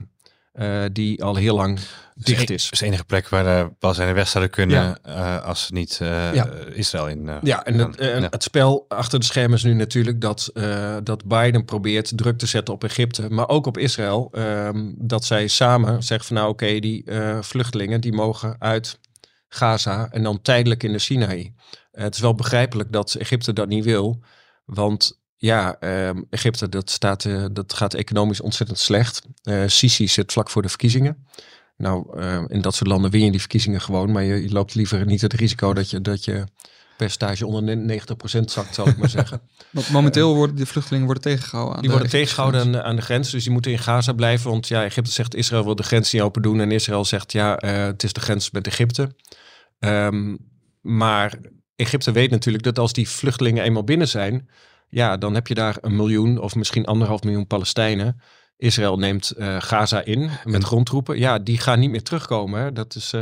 [0.60, 1.78] Uh, die al heel lang
[2.14, 2.64] dicht is.
[2.64, 5.38] Het is de enige plek waar de West zouden kunnen ja.
[5.38, 6.48] uh, als niet uh, ja.
[6.72, 7.30] Israël in.
[7.42, 10.50] ja, en, het, en het, spel achter de schermen is nu natuurlijk dat,
[11.02, 14.28] dat Biden probeert druk te zetten op Egypte, maar ook op Israël.
[14.32, 17.04] Ehm, dat zij samen zeggen van nou oké, okay, die
[17.40, 18.98] vluchtelingen die mogen uit
[19.48, 21.54] Gaza en dan tijdelijk in de Sinaï.
[21.92, 24.20] het is wel begrijpelijk dat Egypte dat niet wil,
[24.64, 29.22] want ja, uh, Egypte, dat, staat, uh, dat gaat economisch ontzettend slecht.
[29.44, 31.26] Uh, Sisi zit vlak voor de verkiezingen.
[31.76, 34.74] Nou, uh, in dat soort landen win je die verkiezingen gewoon, maar je, je, loopt
[34.74, 36.44] liever niet het risico dat je, dat je
[36.96, 39.40] percentage onder 90% zakt, zal ik maar zeggen.
[39.70, 41.76] Want momenteel worden die vluchtelingen worden tegengehouden.
[41.76, 44.50] Aan die worden tegengehouden aan de, aan de, grens, dus die moeten in Gaza blijven.
[44.50, 47.56] Want ja, Egypte zegt Israël wil de grens niet open doen en Israël zegt ja,
[47.66, 49.14] het is de grens met Egypte.
[49.78, 50.38] Um,
[50.80, 51.38] maar
[51.76, 54.48] Egypte weet natuurlijk dat als die vluchtelingen eenmaal binnen zijn,
[54.94, 58.20] Ja, dan heb je daar een miljoen of misschien anderhalf miljoen Palestijnen.
[58.56, 61.18] Israël neemt uh, Gaza in met grondtroepen.
[61.18, 62.60] Ja, die gaan niet meer terugkomen.
[62.60, 62.72] Hè.
[62.72, 63.20] Dat is, uh,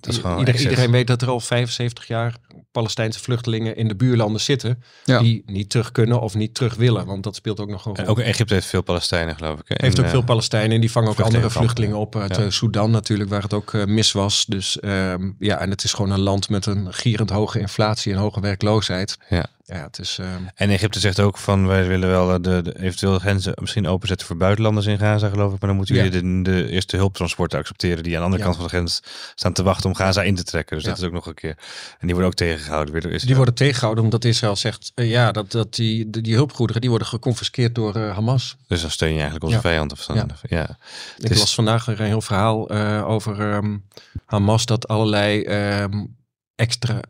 [0.00, 2.36] dat is iedereen, iedereen, weet dat er al 75 jaar
[2.72, 4.82] Palestijnse vluchtelingen in de buurlanden zitten.
[5.04, 7.06] Die niet terug kunnen of niet terug willen.
[7.06, 8.06] Want dat speelt ook nog een rol.
[8.06, 9.68] Ook Egypte heeft veel Palestijnen, geloof ik.
[9.68, 9.74] Hè?
[9.78, 10.70] Heeft ook veel Palestijnen.
[10.74, 12.16] En die vangen ook andere vluchtelingen op.
[12.16, 12.50] Uit ja.
[12.50, 14.44] Sudan natuurlijk, waar het ook mis was.
[14.46, 18.18] Dus um, ja, en het is gewoon een land met een gierend hoge inflatie en
[18.18, 19.18] hoge werkloosheid.
[19.28, 19.46] Ja.
[19.72, 22.80] Ja, het is, ehm, En Egypte zegt ook van wij willen wel eh, de, de
[22.80, 25.60] eventueel grenzen misschien openzetten voor buitenlanders in Gaza, geloof ik.
[25.60, 28.64] Maar dan moeten jullie de, de, eerste hulptransporten accepteren die aan de andere kant van
[28.64, 29.00] de grens
[29.34, 30.76] staan te wachten om Gaza in te trekken.
[30.76, 31.56] Dus dat is ook nog een keer.
[31.98, 32.92] En die worden ook tegengehouden.
[32.92, 36.34] Weer door Die worden tegengehouden omdat Israël zegt uh, ja, dat, dat die, die, die
[36.34, 38.56] hulpgoederen die worden geconfiskeerd door uh, Hamas.
[38.66, 39.92] Dus dan steun je eigenlijk onze vijand.
[39.92, 40.14] Of zo.
[40.14, 40.26] Ja.
[40.42, 40.78] ja.
[41.18, 41.38] Ik dus...
[41.38, 42.70] las vandaag een heel verhaal
[43.04, 43.84] over um,
[44.26, 45.46] Hamas dat allerlei
[45.82, 46.18] um,
[46.60, 47.00] extra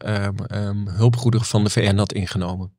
[0.49, 2.73] um, hulpgoederen van de VN had ingenomen.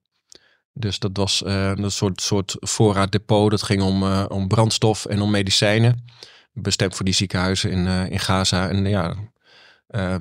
[0.74, 3.50] Dus dat was uh, een soort, soort voorraaddepot.
[3.52, 6.06] Dat ging om, uh, om brandstof en om medicijnen.
[6.54, 8.70] Bestemd voor die ziekenhuizen in, uh, in Gaza.
[8.70, 9.16] En ja,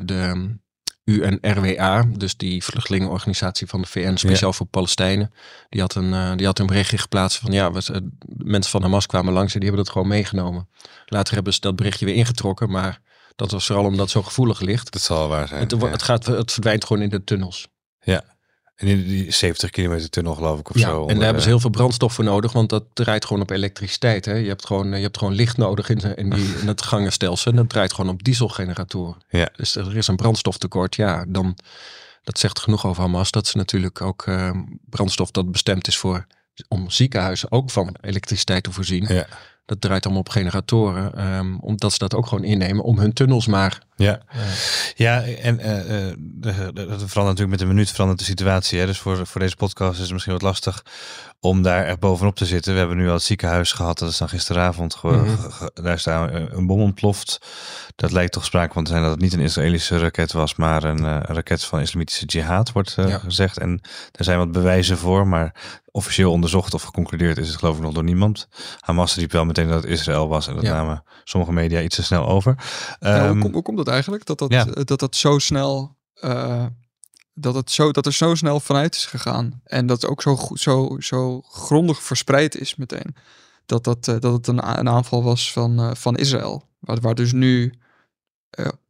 [0.00, 0.54] de
[1.04, 5.32] UNRWA, dus die vluchtelingenorganisatie van de VN, speciaal voor Palestijnen.
[5.68, 9.32] Die had, een, die had een berichtje geplaatst van ja, we, mensen van Hamas kwamen
[9.32, 10.68] langs en die hebben dat gewoon meegenomen.
[11.06, 13.00] Later hebben ze dat berichtje weer ingetrokken, maar
[13.36, 14.92] dat was vooral omdat het zo gevoelig ligt.
[14.92, 15.60] Dat zal waar zijn.
[15.60, 17.68] Het, het, gaat, het verdwijnt gewoon in de tunnels.
[18.00, 18.24] Ja.
[18.74, 21.06] En in die 70 kilometer tunnel geloof ik of ja, zo.
[21.06, 24.24] En daar hebben ze heel veel brandstof voor nodig, want dat draait gewoon op elektriciteit.
[24.24, 24.34] Hè?
[24.34, 27.50] Je, hebt gewoon, je hebt gewoon licht nodig in, in, die, in het gangenstelsel.
[27.50, 29.22] En dat draait gewoon op dieselgeneratoren.
[29.28, 29.48] Ja.
[29.56, 30.96] Dus er is een brandstoftekort.
[30.96, 31.56] Ja, dan,
[32.22, 33.30] dat zegt genoeg over Hamas.
[33.30, 34.50] Dat ze natuurlijk ook uh,
[34.88, 36.26] brandstof dat bestemd is voor
[36.68, 39.04] om ziekenhuizen ook van elektriciteit te voorzien.
[39.08, 39.26] Ja.
[39.70, 41.35] Dat draait allemaal op generatoren.
[41.35, 43.83] Um, omdat ze dat ook gewoon innemen om hun tunnels maar.
[44.00, 44.20] Ja,
[44.94, 48.78] ja en uh, uh, dat verandert natuurlijk met een minuut verandert de situatie.
[48.78, 48.86] Hè?
[48.86, 50.84] Dus voor, voor deze podcast is het misschien wat lastig
[51.40, 52.72] om daar echt bovenop te zitten.
[52.72, 53.98] We hebben nu al het ziekenhuis gehad.
[53.98, 55.02] Dat is dan gisteravond.
[55.02, 55.36] Mm -hmm.
[55.74, 57.40] Daar staan een bom ontploft.
[57.96, 60.84] Dat lijkt toch sprake van te zijn dat het niet een Israëlische raket was, maar
[60.84, 63.18] een, een raket van islamitische jihad, wordt ja.
[63.18, 63.58] gezegd.
[63.58, 63.80] En
[64.12, 65.54] er zijn wat bewijzen voor, maar
[65.92, 68.48] officieel onderzocht of geconcludeerd is het geloof ik nog door niemand.
[68.80, 70.72] Hamas riep wel meteen dat het Israël was en dat ja.
[70.72, 72.56] namen sommige media iets te snel over.
[73.00, 74.26] Um, hoe, kom, hoe, komt dat eigenlijk?
[74.26, 74.64] Dat dat, ja.
[74.64, 75.96] dat, dat zo snel...
[76.24, 76.66] Uh,
[77.35, 79.61] dat, het zo, dat er zo snel vanuit is gegaan.
[79.64, 83.14] En dat het ook zo, zo, zo grondig verspreid is meteen.
[83.66, 86.68] Dat, dat, uh, dat het een, een aanval was van, uh, van Israël.
[86.79, 87.74] Waar, waar dus nu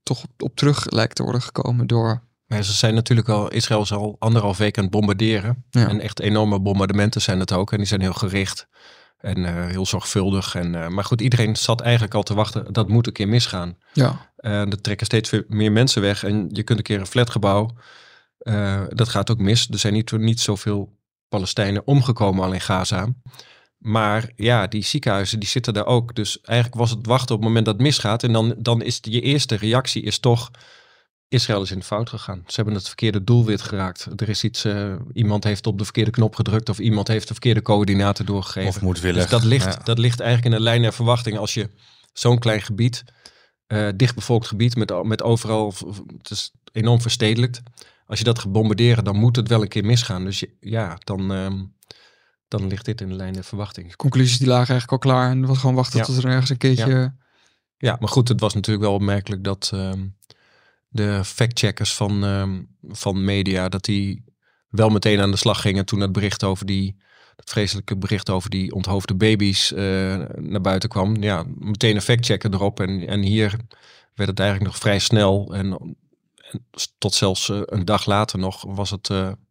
[0.03, 3.93] toch op, terug lijkt te worden gekomen door maar ze zijn natuurlijk al, Israël is
[3.93, 5.65] al anderhalf week aan het bombarderen.
[5.71, 5.89] Ja.
[5.89, 7.73] En echt enorme bombardementen zijn het ook.
[7.73, 8.69] En die zijn heel gericht
[9.20, 10.54] en uh, heel zorgvuldig.
[10.54, 12.72] En, uh, maar goed, iedereen zat eigenlijk al te wachten.
[12.72, 13.76] Dat moet een keer misgaan.
[13.92, 14.30] Ja.
[14.37, 16.24] En uh, er trekken steeds meer mensen weg.
[16.24, 17.70] En je kunt een keer een flatgebouw.
[18.38, 19.68] eh, dat gaat ook mis.
[19.70, 23.09] Er zijn niet, niet zoveel Palestijnen omgekomen al in Gaza.
[23.78, 26.14] Maar ja, die ziekenhuizen die zitten daar ook.
[26.14, 28.22] Dus eigenlijk was het wachten op het moment dat het misgaat.
[28.22, 30.50] En dan, dan is je eerste reactie is toch
[31.31, 32.43] Israël is in de fout gegaan.
[32.47, 34.09] Ze hebben het verkeerde doelwit geraakt.
[34.16, 37.33] Er is iets, uh, iemand heeft op de verkeerde knop gedrukt of iemand heeft de
[37.33, 38.69] verkeerde coördinaten doorgegeven.
[38.69, 39.23] Of moedwillig.
[39.23, 39.81] Dus dat ligt, ja.
[39.85, 41.38] dat ligt eigenlijk in de lijn der verwachting.
[41.38, 41.71] Als je
[42.12, 43.05] zo'n klein gebied,
[43.69, 45.75] uh, dichtbevolkt gebied met, met overal,
[46.16, 47.62] het is enorm verstedelijkt.
[48.07, 50.25] Als je dat gaat bombarderen, dan moet het wel een keer misgaan.
[50.25, 51.75] Dus je, ja, dan, um,
[52.49, 53.97] dan ligt dit in de lijn der verwachting.
[53.97, 56.05] Conclusies die lagen eigenlijk al klaar en was gewoon wachten ja.
[56.05, 56.90] tot er ergens een keertje...
[56.90, 57.14] Ja.
[57.77, 59.73] ja, maar goed, het was natuurlijk wel opmerkelijk dat...
[60.92, 64.24] De factcheckers van, um, van media, dat die
[64.68, 66.96] wel meteen aan de slag gingen toen het bericht over die,
[67.37, 69.79] dat vreselijke bericht over die onthoofde baby's uh,
[70.37, 71.22] naar buiten kwam.
[71.22, 72.81] Ja, meteen een factchecker erop.
[72.81, 73.57] En, en hier
[74.14, 75.96] werd het eigenlijk nog vrij snel en,
[76.50, 76.66] en
[76.98, 79.11] tot zelfs uh, een dag later nog was het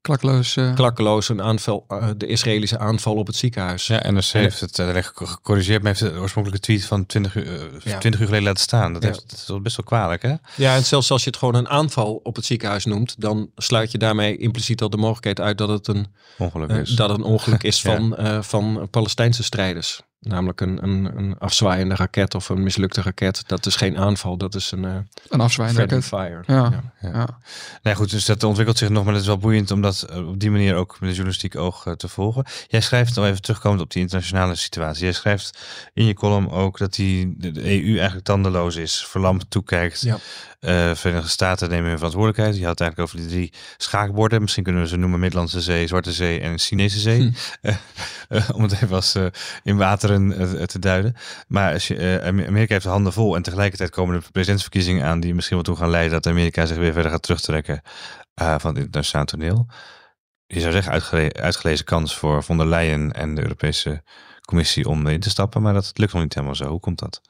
[0.09, 1.85] uh, klakkeloos, klakkeloos een aanval,
[2.17, 3.87] de Israëlische aanval op het ziekenhuis.
[3.87, 4.81] Ja, NRC en heeft het
[5.13, 7.97] gecorrigeerd, maar heeft de oorspronkelijke tweet van 20 uur, ja.
[7.97, 8.93] 20 uur geleden laten staan.
[8.93, 9.07] Dat, ja.
[9.07, 10.33] heeft, dat is best wel kwalijk, hè?
[10.55, 13.91] Ja, en zelfs als je het gewoon een aanval op het ziekenhuis noemt, dan sluit
[13.91, 17.25] je daarmee impliciet al de mogelijkheid uit dat het een ongeluk is, dat het een
[17.25, 18.43] ongeluk is van, ja.
[18.43, 20.01] van Palestijnse strijders.
[20.19, 23.43] Namelijk een, een, een afzwaaiende raket of een mislukte raket.
[23.47, 24.95] Dat is geen aanval, dat is een, uh,
[25.29, 26.05] een afzwaaiende raket.
[26.05, 26.43] Fire.
[26.45, 26.81] Ja.
[27.01, 27.09] Ja.
[27.11, 27.27] ja.
[27.83, 30.39] Nee, goed, dus dat ontwikkelt zich nog, maar het is wel boeiend om dat op
[30.39, 32.45] die manier ook met de journalistiek oog uh, te volgen.
[32.67, 35.03] Jij schrijft, nog even terugkomend op die internationale situatie.
[35.03, 35.57] Jij schrijft
[35.93, 40.01] in je column ook dat die, de, de EU eigenlijk tandeloos is, verlamd toekijkt.
[40.01, 40.17] Ja.
[40.61, 42.57] Uh, Verenigde Staten nemen hun verantwoordelijkheid.
[42.57, 44.41] Je had het eigenlijk over die drie schaakborden.
[44.41, 47.19] Misschien kunnen we ze noemen Middellandse Zee, Zwarte Zee en Chinese Zee.
[47.19, 47.31] Hm.
[47.61, 47.75] Uh,
[48.29, 49.15] uh, om het even als
[49.63, 51.15] in wateren te duiden.
[51.47, 55.33] Maar als je, Amerika heeft de handen vol en tegelijkertijd komen de presidentsverkiezingen aan die
[55.33, 57.81] misschien wel toe gaan leiden dat Amerika zich weer verder gaat terugtrekken
[58.39, 59.67] van het toneel.
[60.45, 64.03] je zou zeggen, uitgele uitgelezen kans voor von der Leyen en de Europese
[64.41, 65.61] Commissie om in te stappen.
[65.61, 66.69] Maar dat lukt nog niet helemaal zo.
[66.69, 67.21] Hoe komt dat?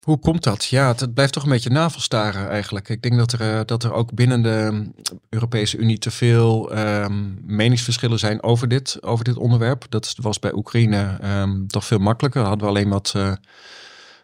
[0.00, 0.64] Hoe komt dat?
[0.64, 2.88] Ja, het, blijft toch een beetje navelstaren eigenlijk.
[2.88, 4.90] Ik denk dat er, uh, dat er ook binnen de
[5.28, 9.86] Europese Unie te veel um, meningsverschillen zijn over dit, over dit onderwerp.
[9.88, 12.42] Dat was bij Oekraïne um, toch veel makkelijker.
[12.42, 13.32] Hadden we alleen wat, uh,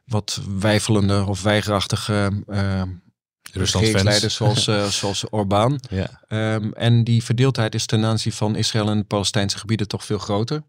[0.05, 2.83] wat wijfelende of weigerachtige uh,
[3.57, 5.81] regeringsleiders zoals, uh, zoals Orbán.
[5.91, 6.21] Ja.
[6.55, 10.19] Um, en die verdeeldheid is ten aanzien van Israël en de Palestijnse gebieden toch veel
[10.19, 10.63] groter.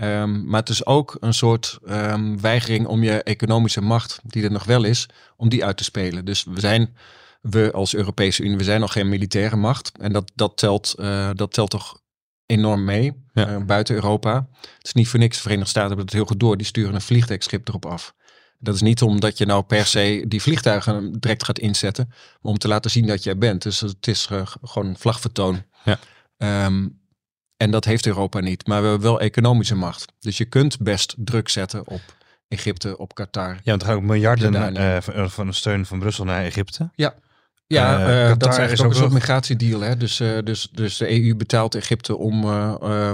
[0.00, 4.50] Um, maar het is ook een soort um, weigering om je economische macht, die er
[4.50, 6.24] nog wel is, om die uit te spelen.
[6.24, 6.96] Dus we zijn,
[7.40, 9.92] we als Europese Unie, we zijn nog geen militaire macht.
[9.98, 12.00] En dat, dat, telt, uh, dat telt toch
[12.46, 13.50] enorm mee ja.
[13.50, 14.48] uh, buiten Europa.
[14.60, 15.36] Het is niet voor niks.
[15.36, 16.56] De Verenigde Staten hebben het heel goed door.
[16.56, 18.14] Die sturen een vliegtuigschip erop af.
[18.58, 22.58] Dat is niet omdat je nou per se die vliegtuigen direct gaat inzetten, maar om
[22.58, 23.62] te laten zien dat jij bent.
[23.62, 25.62] Dus het is uh, gewoon een vlagvertoon.
[25.84, 25.98] Ja.
[26.66, 27.00] Um,
[27.56, 28.66] en dat heeft Europa niet.
[28.66, 30.12] Maar we hebben wel economische macht.
[30.20, 32.00] Dus je kunt best druk zetten op
[32.48, 33.54] Egypte, op Qatar.
[33.54, 36.90] Ja, want er gaan ook miljarden uh, van de steun van Brussel naar Egypte.
[36.94, 37.14] Ja.
[37.68, 39.80] Ja, uh, dat is eigenlijk ook een soort migratiedeal.
[39.80, 39.96] Hè?
[39.96, 42.42] Dus, uh, dus, dus de EU betaalt Egypte om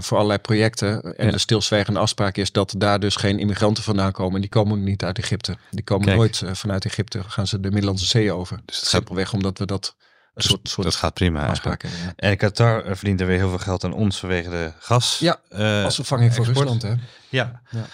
[0.02, 1.16] voor allerlei projecten.
[1.16, 1.32] En ja.
[1.32, 4.34] de stilzwijgende afspraak is dat daar dus geen immigranten vandaan komen.
[4.34, 5.56] En die komen niet uit Egypte.
[5.70, 6.16] Die komen Kijk.
[6.16, 7.22] nooit vanuit Egypte.
[7.26, 8.60] Gaan ze de Middellandse Zee over.
[8.64, 9.94] Dus het simpelweg omdat we dat
[10.35, 11.88] dus soort, soort dat gaat prima afspraken.
[11.88, 12.12] Ja.
[12.16, 15.18] En Qatar verdient er weer heel veel geld aan ons vanwege de gas.
[15.18, 16.83] Ja, uh, als vervanging voor Rusland.
[16.83, 16.95] Hè?
[17.29, 17.87] Ja, ja.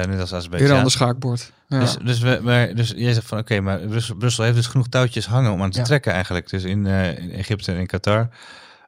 [0.00, 0.58] Uh, net als Azerbeidzjan.
[0.58, 1.52] Weer een ander schaakbord.
[1.68, 1.80] Ja.
[1.80, 4.66] Dus, dus, we, maar, dus jij zegt van oké, okay, maar Brussel, Brussel, heeft dus
[4.66, 5.84] genoeg touwtjes hangen om aan te ja.
[5.84, 6.50] trekken eigenlijk.
[6.50, 8.28] Dus in, uh, in Egypte en in Qatar.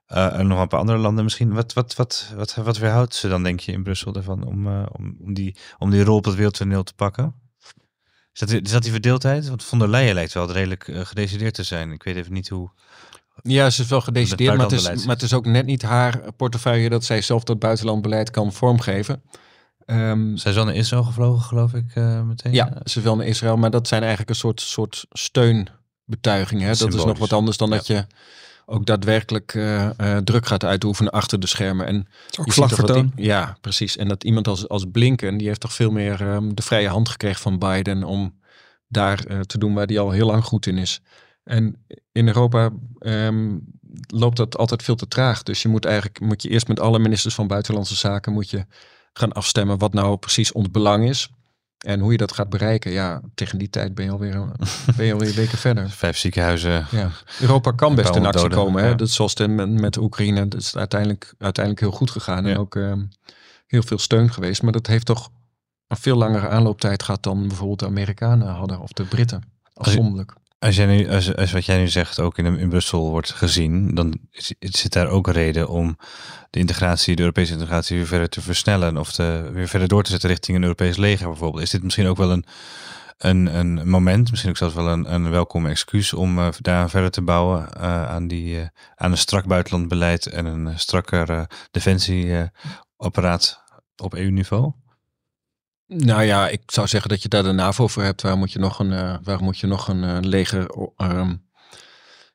[0.07, 1.53] en nog een paar andere landen misschien.
[1.53, 5.16] Wat, wat, wat, wat, wat weerhoudt ze dan denk je in Brussel ervan om, om,
[5.21, 7.35] om, die, om die rol op het wereldtoneel te pakken?
[8.40, 9.48] Is dat, is dat die verdeeldheid?
[9.48, 11.92] Want von der Leyen lijkt wel redelijk uh, gedecideerd te zijn.
[11.92, 12.70] Ik weet even niet hoe...
[13.42, 16.33] Ja, ze is wel gedecideerd, maar het is, maar het is ook net niet haar
[16.37, 19.22] portefeuille dat zij zelf dat buitenlandbeleid kan vormgeven.
[19.87, 22.53] Um, zij is wel naar Israël gevlogen, geloof ik, uh, meteen.
[22.53, 26.68] Ja, ze is wel naar Israël, maar dat zijn eigenlijk een soort, soort steunbetuigingen.
[26.68, 26.74] Hè?
[26.74, 27.77] Dat is nog wat anders dan ja.
[27.77, 28.07] dat je
[28.70, 31.87] ook daadwerkelijk uh, uh, druk gaat uitoefenen achter de schermen.
[31.87, 32.09] En
[32.40, 33.12] ook vlagvertoon.
[33.16, 33.96] Ja, precies.
[33.96, 37.09] En dat iemand als, als Blinken, die heeft toch veel meer um, de vrije hand
[37.09, 38.40] gekregen van Biden om
[38.88, 41.00] daar uh, te doen waar hij al heel lang goed in is.
[41.44, 43.64] En in Europa um,
[44.07, 45.42] loopt dat altijd veel te traag.
[45.42, 48.66] Dus je moet eigenlijk moet je eerst met alle ministers van Buitenlandse Zaken moet je
[49.12, 51.31] gaan afstemmen wat nou precies ons belang is.
[51.78, 54.48] En hoe je dat gaat bereiken, ja, tegen die tijd ben je alweer,
[54.96, 55.90] ben je alweer weken verder.
[56.04, 56.86] Vijf ziekenhuizen.
[56.90, 57.10] Ja.
[57.40, 58.82] Europa kan best in actie doden, komen.
[58.82, 58.88] Hè?
[58.88, 58.94] Ja.
[58.94, 62.44] Dat zoals met, met Oekraïne, dat is uiteindelijk, uiteindelijk heel goed gegaan.
[62.44, 62.50] Ja.
[62.50, 63.08] En ook um,
[63.66, 64.62] heel veel steun geweest.
[64.62, 65.30] Maar dat heeft toch
[65.86, 69.42] een veel langere aanlooptijd gehad dan bijvoorbeeld de Amerikanen hadden of de Britten.
[69.74, 70.30] Afzonderlijk.
[70.32, 73.94] Als, jij nu, als, als wat jij nu zegt ook in, in Brussel wordt gezien,
[73.94, 74.18] dan
[74.59, 75.99] zit daar ook reden om
[76.51, 80.11] de integratie, de Europese integratie, weer verder te versnellen of te, weer verder door te
[80.11, 81.62] zetten richting een Europees leger bijvoorbeeld.
[81.62, 82.44] Is dit misschien ook wel een,
[83.18, 87.11] een, een moment, misschien ook zelfs wel een, een welkom excuus om uh, daar verder
[87.11, 93.62] te bouwen uh, aan, die, uh, aan een strak buitenlandbeleid en een strakker defensieapparaat
[93.97, 94.73] op EU-niveau?
[95.88, 98.22] Nou ja, ik zou zeggen dat je daar de NAVO voor hebt.
[98.22, 101.46] Waar moet je nog een, uh, waar moet je nog een uh, leger, um,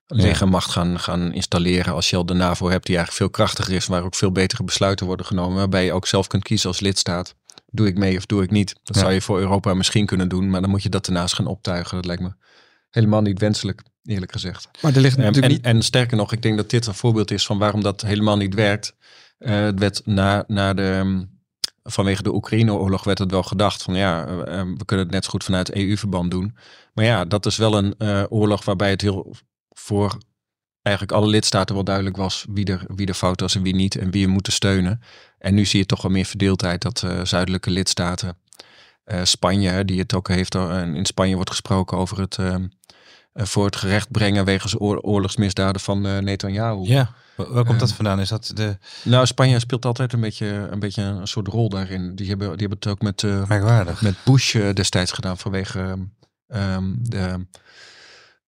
[0.08, 3.86] legermacht gaan, gaan installeren als je al de NAVO hebt die eigenlijk veel krachtiger is,
[3.86, 7.36] waar ook veel betere besluiten worden genomen, waarbij je ook zelf kunt kiezen als lidstaat.
[7.66, 8.76] Doe ik mee of doe ik niet?
[8.84, 9.02] Dat ja.
[9.02, 11.96] zou je voor Europa misschien kunnen doen, maar dan moet je dat daarnaast gaan optuigen.
[11.96, 12.34] Dat lijkt me
[12.90, 14.70] helemaal niet wenselijk, eerlijk gezegd.
[14.82, 15.62] Maar er ligt natuurlijk en, niet...
[15.62, 18.54] en sterker nog, ik denk dat dit een voorbeeld is van waarom dat helemaal niet
[18.54, 18.96] werkt.
[19.40, 21.26] Uh, het werd na, na de
[21.84, 24.26] vanwege de Oekraïne-oorlog werd het wel gedacht van ja,
[24.78, 26.58] we kunnen het net zo goed vanuit EU-verband doen.
[26.94, 29.36] Maar ja, dat is wel een uh, oorlog waarbij het heel
[29.70, 30.18] voor
[30.82, 33.96] eigenlijk alle lidstaten wel duidelijk was wie er, wie er fout was en wie niet
[33.96, 35.02] en wie je moeten steunen.
[35.38, 38.38] En nu zie je toch wel meer verdeeldheid dat uh, zuidelijke lidstaten,
[39.24, 40.56] Spanje, die het ook heeft,
[40.94, 42.38] in Spanje wordt gesproken over het
[43.34, 46.84] voor het gerecht brengen wegens oor oorlogsmisdaden van Netanyahu.
[46.84, 48.20] Ja, waar komt dat vandaan?
[48.20, 48.78] Is dat de...
[49.04, 52.16] Nou, Spanje speelt altijd een beetje een, beetje een soort rol daarin.
[52.16, 55.98] Die hebben, die hebben het ook met, uh, met Bush uh, destijds gedaan vanwege
[56.48, 57.46] um, de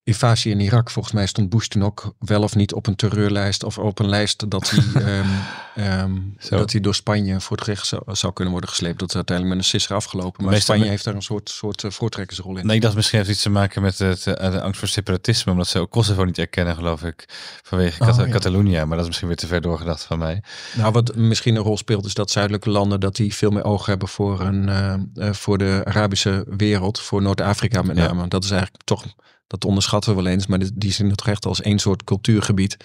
[0.06, 0.90] invasie in Irak.
[0.90, 4.10] Volgens mij stond Bush toen ook wel of niet op een terreurlijst of op een
[4.10, 5.30] lijst dat hij, um,
[5.78, 9.00] um, dat hij door Spanje voor het gerecht zou, zou, kunnen worden gesleept.
[9.00, 10.44] Dat is uiteindelijk met een sisser afgelopen.
[10.44, 12.66] Maar Meestal Spanje heeft daar een soort, soort uh, voortrekkersrol in.
[12.66, 15.52] Nee, ik dacht misschien heeft iets te maken met het, uh, de angst voor separatisme,
[15.52, 17.26] omdat ze ook Kosovo niet erkennen, geloof ik,
[17.64, 18.28] vanwege oh, Cat ja.
[18.32, 18.80] Catalonia.
[18.80, 20.44] Maar dat is misschien weer te ver doorgedacht van mij.
[20.76, 23.86] Nou, wat misschien een rol speelt, is dat zuidelijke landen dat die veel meer oog
[23.86, 24.68] hebben voor, een,
[25.16, 28.22] uh, voor de Arabische wereld, voor Noord-Afrika met name.
[28.22, 28.28] Ja.
[28.28, 29.04] Dat is eigenlijk toch
[29.48, 32.78] dat onderschatten we wel eens, maar die zien het toch echt als één soort cultuurgebied.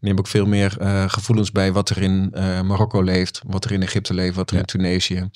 [0.00, 0.70] neem ook veel meer
[1.10, 2.28] gevoelens bij wat er in
[2.66, 5.30] Marokko leeft, wat er in Egypte leeft, wat er in Tunesië.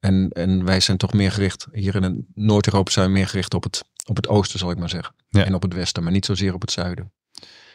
[0.00, 3.62] En, en wij zijn toch meer gericht, hier in Noord-Europa zijn we meer gericht op
[3.62, 5.14] het, op het oosten, zal ik maar zeggen.
[5.30, 7.12] En op het westen, maar niet zozeer op het zuiden.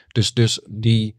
[0.08, 1.15] Dus, dus die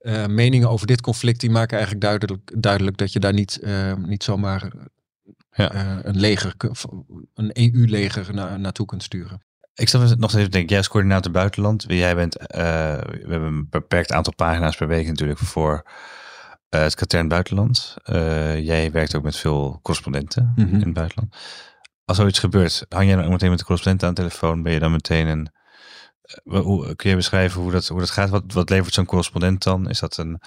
[0.00, 3.60] uh, meningen over dit conflict, die maken eigenlijk duidelijk, duidelijk dat je daar niet,
[3.96, 4.72] niet zomaar
[5.50, 6.04] ja.
[6.04, 6.54] een leger,
[7.34, 9.45] een EU-leger na, naartoe kunt sturen.
[9.76, 12.56] Ik zat nog steeds denken, jij als coördinator buitenland, jij bent, we
[13.20, 15.90] hebben een beperkt aantal pagina's per week natuurlijk voor
[16.68, 17.96] het katern buitenland.
[18.62, 20.74] jij werkt ook met veel correspondenten mm -hmm.
[20.74, 21.36] in het buitenland.
[22.04, 24.62] Als zoiets gebeurt, hang jij dan meteen met de correspondent aan de telefoon?
[24.62, 25.50] Ben je dan meteen een
[26.26, 28.30] eh, hoe, kun je beschrijven hoe dat, hoe dat gaat?
[28.30, 29.88] Wat, wat levert zo'n correspondent dan?
[29.88, 30.40] Is dat een.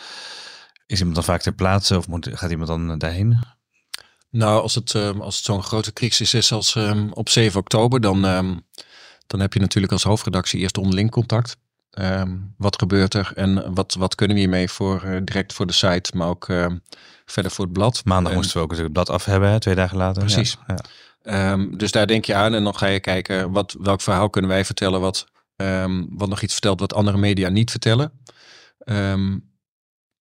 [0.86, 3.40] Is iemand dan vaak ter plaatse of moet, gaat iemand dan daarheen?
[4.30, 8.02] Nou, als het, um, als het zo'n grote crisis is als um, op 7 oktober,
[8.02, 8.66] dan, um,
[9.30, 11.58] dan heb je natuurlijk als hoofdredactie eerst onderling contact.
[12.58, 16.18] wat gebeurt er en wat, wat kunnen we hiermee voor, uh, direct voor de site,
[16.18, 16.46] maar ook
[17.26, 18.02] verder voor het blad.
[18.06, 20.24] Maandag moesten we ook het blad af hebben, hè, twee dagen later.
[20.24, 20.58] Precies.
[21.24, 21.58] Ja.
[21.58, 24.66] dus daar denk je aan en dan ga je kijken wat, welk verhaal kunnen wij
[24.66, 25.28] vertellen wat
[25.62, 28.12] Um, wat nog iets vertelt wat andere media niet vertellen.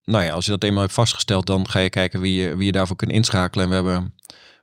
[0.04, 2.66] Nou ja, als je dat eenmaal hebt vastgesteld, dan ga je kijken wie je, wie
[2.66, 3.64] je daarvoor kunt inschakelen.
[3.64, 4.14] En we hebben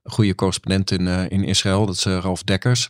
[0.04, 2.88] een goede correspondent in, uh, in Israël, dat is uh, Ralf Dekkers.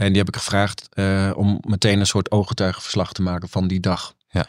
[0.00, 3.80] En die heb ik gevraagd uh, om meteen een soort ooggetuigenverslag te maken van die
[3.80, 4.14] dag.
[4.28, 4.46] Ja.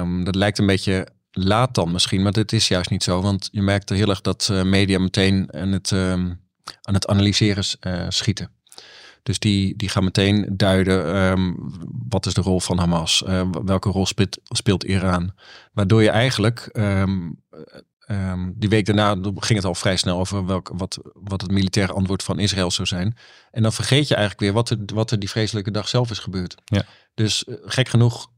[0.00, 3.20] Um, dat lijkt een beetje laat dan misschien, maar dit is juist niet zo.
[3.20, 7.64] Want je merkt heel erg dat media meteen aan het, aan het analyseren
[8.08, 8.50] schieten.
[9.22, 11.56] Dus die, die gaan meteen duiden um,
[12.08, 13.22] wat is de rol van Hamas,
[13.64, 15.32] welke rol speelt, speelt Iran.
[15.72, 16.78] Waardoor je eigenlijk,
[18.10, 21.50] um, um, die week daarna ging het al vrij snel over welk, wat, wat het
[21.50, 23.16] militaire antwoord van Israël zou zijn.
[23.50, 26.18] En dan vergeet je eigenlijk weer wat er, wat er die vreselijke dag zelf is
[26.18, 26.54] gebeurd.
[26.64, 26.84] Ja.
[27.14, 28.30] Dus uh, gek genoeg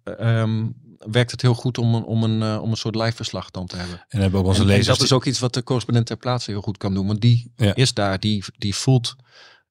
[1.11, 3.67] werkt het heel goed om een, om een, uh, om een soort live verslag dan
[3.67, 4.05] te hebben.
[4.09, 6.17] En, hebben ook onze en, lezers en dat is ook iets wat de correspondent ter
[6.17, 7.07] plaatse heel goed kan doen.
[7.07, 7.75] Want die ja.
[7.75, 9.17] is daar, die, die voelt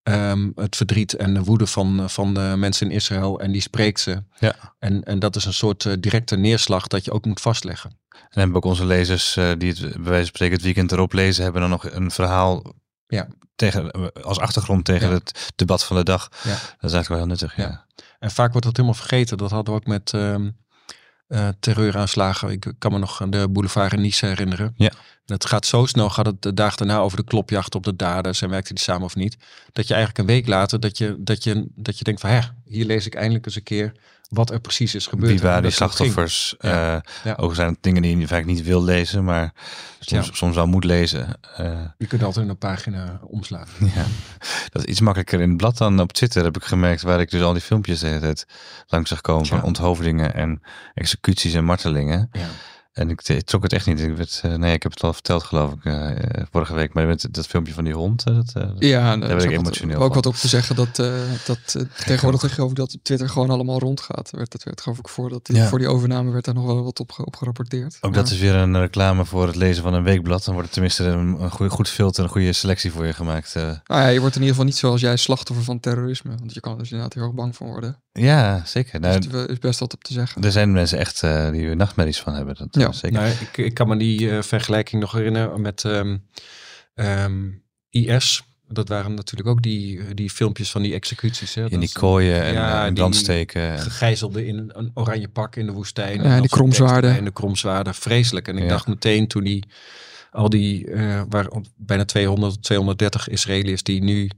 [0.10, 3.40] Um, het verdriet en de woede van, van de mensen in Israël.
[3.40, 4.24] En die spreekt ze.
[4.40, 4.56] Ja.
[4.80, 7.98] En, en dat is een soort uh, directe neerslag dat je ook moet vastleggen.
[8.10, 11.14] En hebben ook onze lezers uh, die het bij wijze van spreken het weekend erop
[11.14, 12.74] lezen, hebben dan nog een verhaal
[13.08, 13.28] ja.
[13.56, 15.14] tegen, als achtergrond tegen ja.
[15.14, 16.30] het debat van de dag.
[16.44, 16.50] Ja.
[16.50, 17.56] Dat is eigenlijk wel heel nuttig.
[17.56, 17.86] Ja.
[18.20, 19.38] En vaak wordt dat helemaal vergeten.
[19.38, 20.52] Dat hadden we ook met um, uh,
[21.60, 22.50] terreuraanslagen.
[22.50, 24.74] Ik kan me nog de boulevard in Nice herinneren.
[24.76, 24.92] Ja.
[25.26, 28.42] Het gaat zo snel, gaat het de dag daarna over de klopjacht op de daders
[28.42, 29.38] en werkte die samen of niet.
[29.72, 32.40] Dat je eigenlijk een week later, dat je, dat je, dat je denkt van, hè,
[32.66, 33.92] hier lees ik eindelijk eens een keer
[34.30, 35.32] wat er precies is gebeurd.
[35.32, 36.56] Wie waren die slachtoffers?
[36.60, 37.04] Ja.
[37.24, 37.34] Ja.
[37.38, 39.54] Ook zijn het dingen die je vaak niet wil lezen, maar
[40.00, 40.34] soms, ja.
[40.34, 41.40] soms wel moet lezen.
[41.60, 43.68] Uh, je kunt altijd een pagina omslaan.
[43.96, 44.06] Ja,
[44.70, 47.32] dat is iets makkelijker in het blad dan op Twitter, heb ik gemerkt, waar ik
[47.32, 48.48] dus al die filmpjes de hele tijd
[48.88, 50.62] langs zag komen van onthoofdingen en
[50.94, 52.30] executies en martelingen.
[53.00, 54.00] En ik, ik, trok het echt niet.
[54.00, 56.12] Ik werd, uh, nee, ik heb het al verteld, geloof ik, uh,
[56.52, 56.94] vorige week.
[56.94, 60.14] Maar met dat filmpje van die hond, dat, uh, ja, daar ben ik emotioneel Ook
[60.14, 60.96] wat op te zeggen dat,
[61.46, 64.30] dat tegenwoordig geloof ik dat Twitter gewoon allemaal rondgaat.
[64.32, 65.68] Werd, dat werd geloof ik voordat die, ja.
[65.68, 67.98] voor die overname werd daar nog wel wat op, op gerapporteerd.
[68.02, 68.22] Ook maar.
[68.24, 70.44] dat is weer een reclame voor het lezen van een weekblad.
[70.44, 73.54] Dan wordt het tenminste een, een goede, goed filter, een goede selectie voor je gemaakt.
[73.54, 76.36] Nou ja, je wordt in ieder geval niet zoals jij slachtoffer van terrorisme.
[76.40, 78.02] Want je kan er dus inderdaad heel erg bang van worden.
[78.12, 79.00] Ja, zeker.
[79.00, 80.42] Nou, dus er is best wat op te zeggen.
[80.42, 82.56] Er zijn mensen echt die er nachtmerries van hebben.
[82.56, 82.92] Dat, ja.
[82.92, 83.20] zeker.
[83.20, 86.26] Nou, ik, ik, kan me die uh, vergelijking nog herinneren met um,
[86.96, 88.44] um, IS.
[88.68, 91.56] Dat waren natuurlijk ook die, die filmpjes van die executies.
[91.56, 91.70] Hè?
[91.70, 93.80] In die kooien en, ja, en brandsteken.
[93.80, 96.24] Gegijzelden in een oranje pak in de woestijn.
[96.24, 97.18] Ja, die kromzwaarden.
[97.18, 97.96] En de kromzwaarden.
[97.96, 98.48] Vreselijk.
[98.48, 98.70] En ik ja.
[98.70, 99.64] dacht meteen toen die,
[100.32, 104.30] al die, uh, waar bijna 200, 230 Israëliërs die nu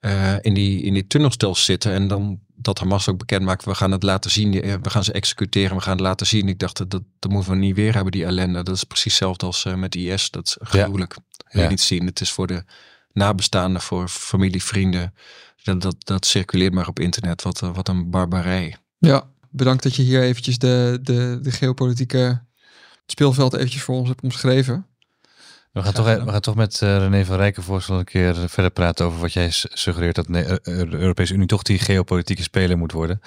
[0.00, 1.92] uh, in, die, in die tunnelstels zitten.
[1.92, 4.50] En dan dat Hamas ook bekend maakt, we gaan het laten zien.
[4.82, 6.48] We gaan ze executeren, we gaan het laten zien.
[6.48, 8.62] Ik dacht, dat, dat moeten we niet weer hebben, die ellende.
[8.62, 10.30] Dat is precies hetzelfde als uh, met IS.
[10.30, 11.16] Dat is gruwelijk.
[11.48, 11.68] Ja.
[11.68, 12.06] Niet zien.
[12.06, 12.64] Het is voor de
[13.12, 15.14] nabestaanden, voor familie, vrienden.
[15.62, 17.42] Dat, dat, dat circuleert maar op internet.
[17.42, 18.76] Wat, wat een barbarij.
[18.98, 22.42] Ja, bedankt dat je hier eventjes de, de, de geopolitieke
[23.06, 24.86] speelveld eventjes voor ons hebt omschreven.
[25.72, 28.70] We gaan, toch, e- we gaan toch met uh, René van Rijkenvoort een keer verder
[28.70, 30.60] praten over wat jij suggereert dat de
[30.90, 33.20] Europese Unie toch die geopolitieke speler moet worden.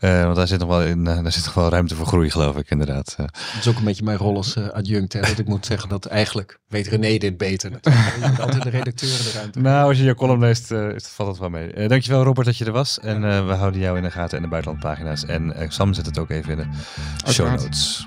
[0.00, 2.30] Uh, want daar zit nog wel in, uh, daar zit nog wel ruimte voor groei,
[2.30, 3.14] geloof ik, inderdaad.
[3.16, 3.30] Dat
[3.60, 5.12] is ook een beetje mijn rol als adjunct.
[5.12, 7.70] Hè, dat ik moet zeggen dat eigenlijk weet René dit beter.
[7.70, 8.38] Natuurlijk.
[8.38, 9.60] altijd de redacteur de ruimte.
[9.60, 10.66] Nou, als je je column leest,
[10.96, 11.88] valt het wel mee.
[11.88, 13.00] dankjewel Robert dat je er was.
[13.00, 15.24] En we houden jou in de gaten en de buitenlandpagina's.
[15.24, 16.56] En Sam zet het ook even in
[17.24, 18.06] de show notes.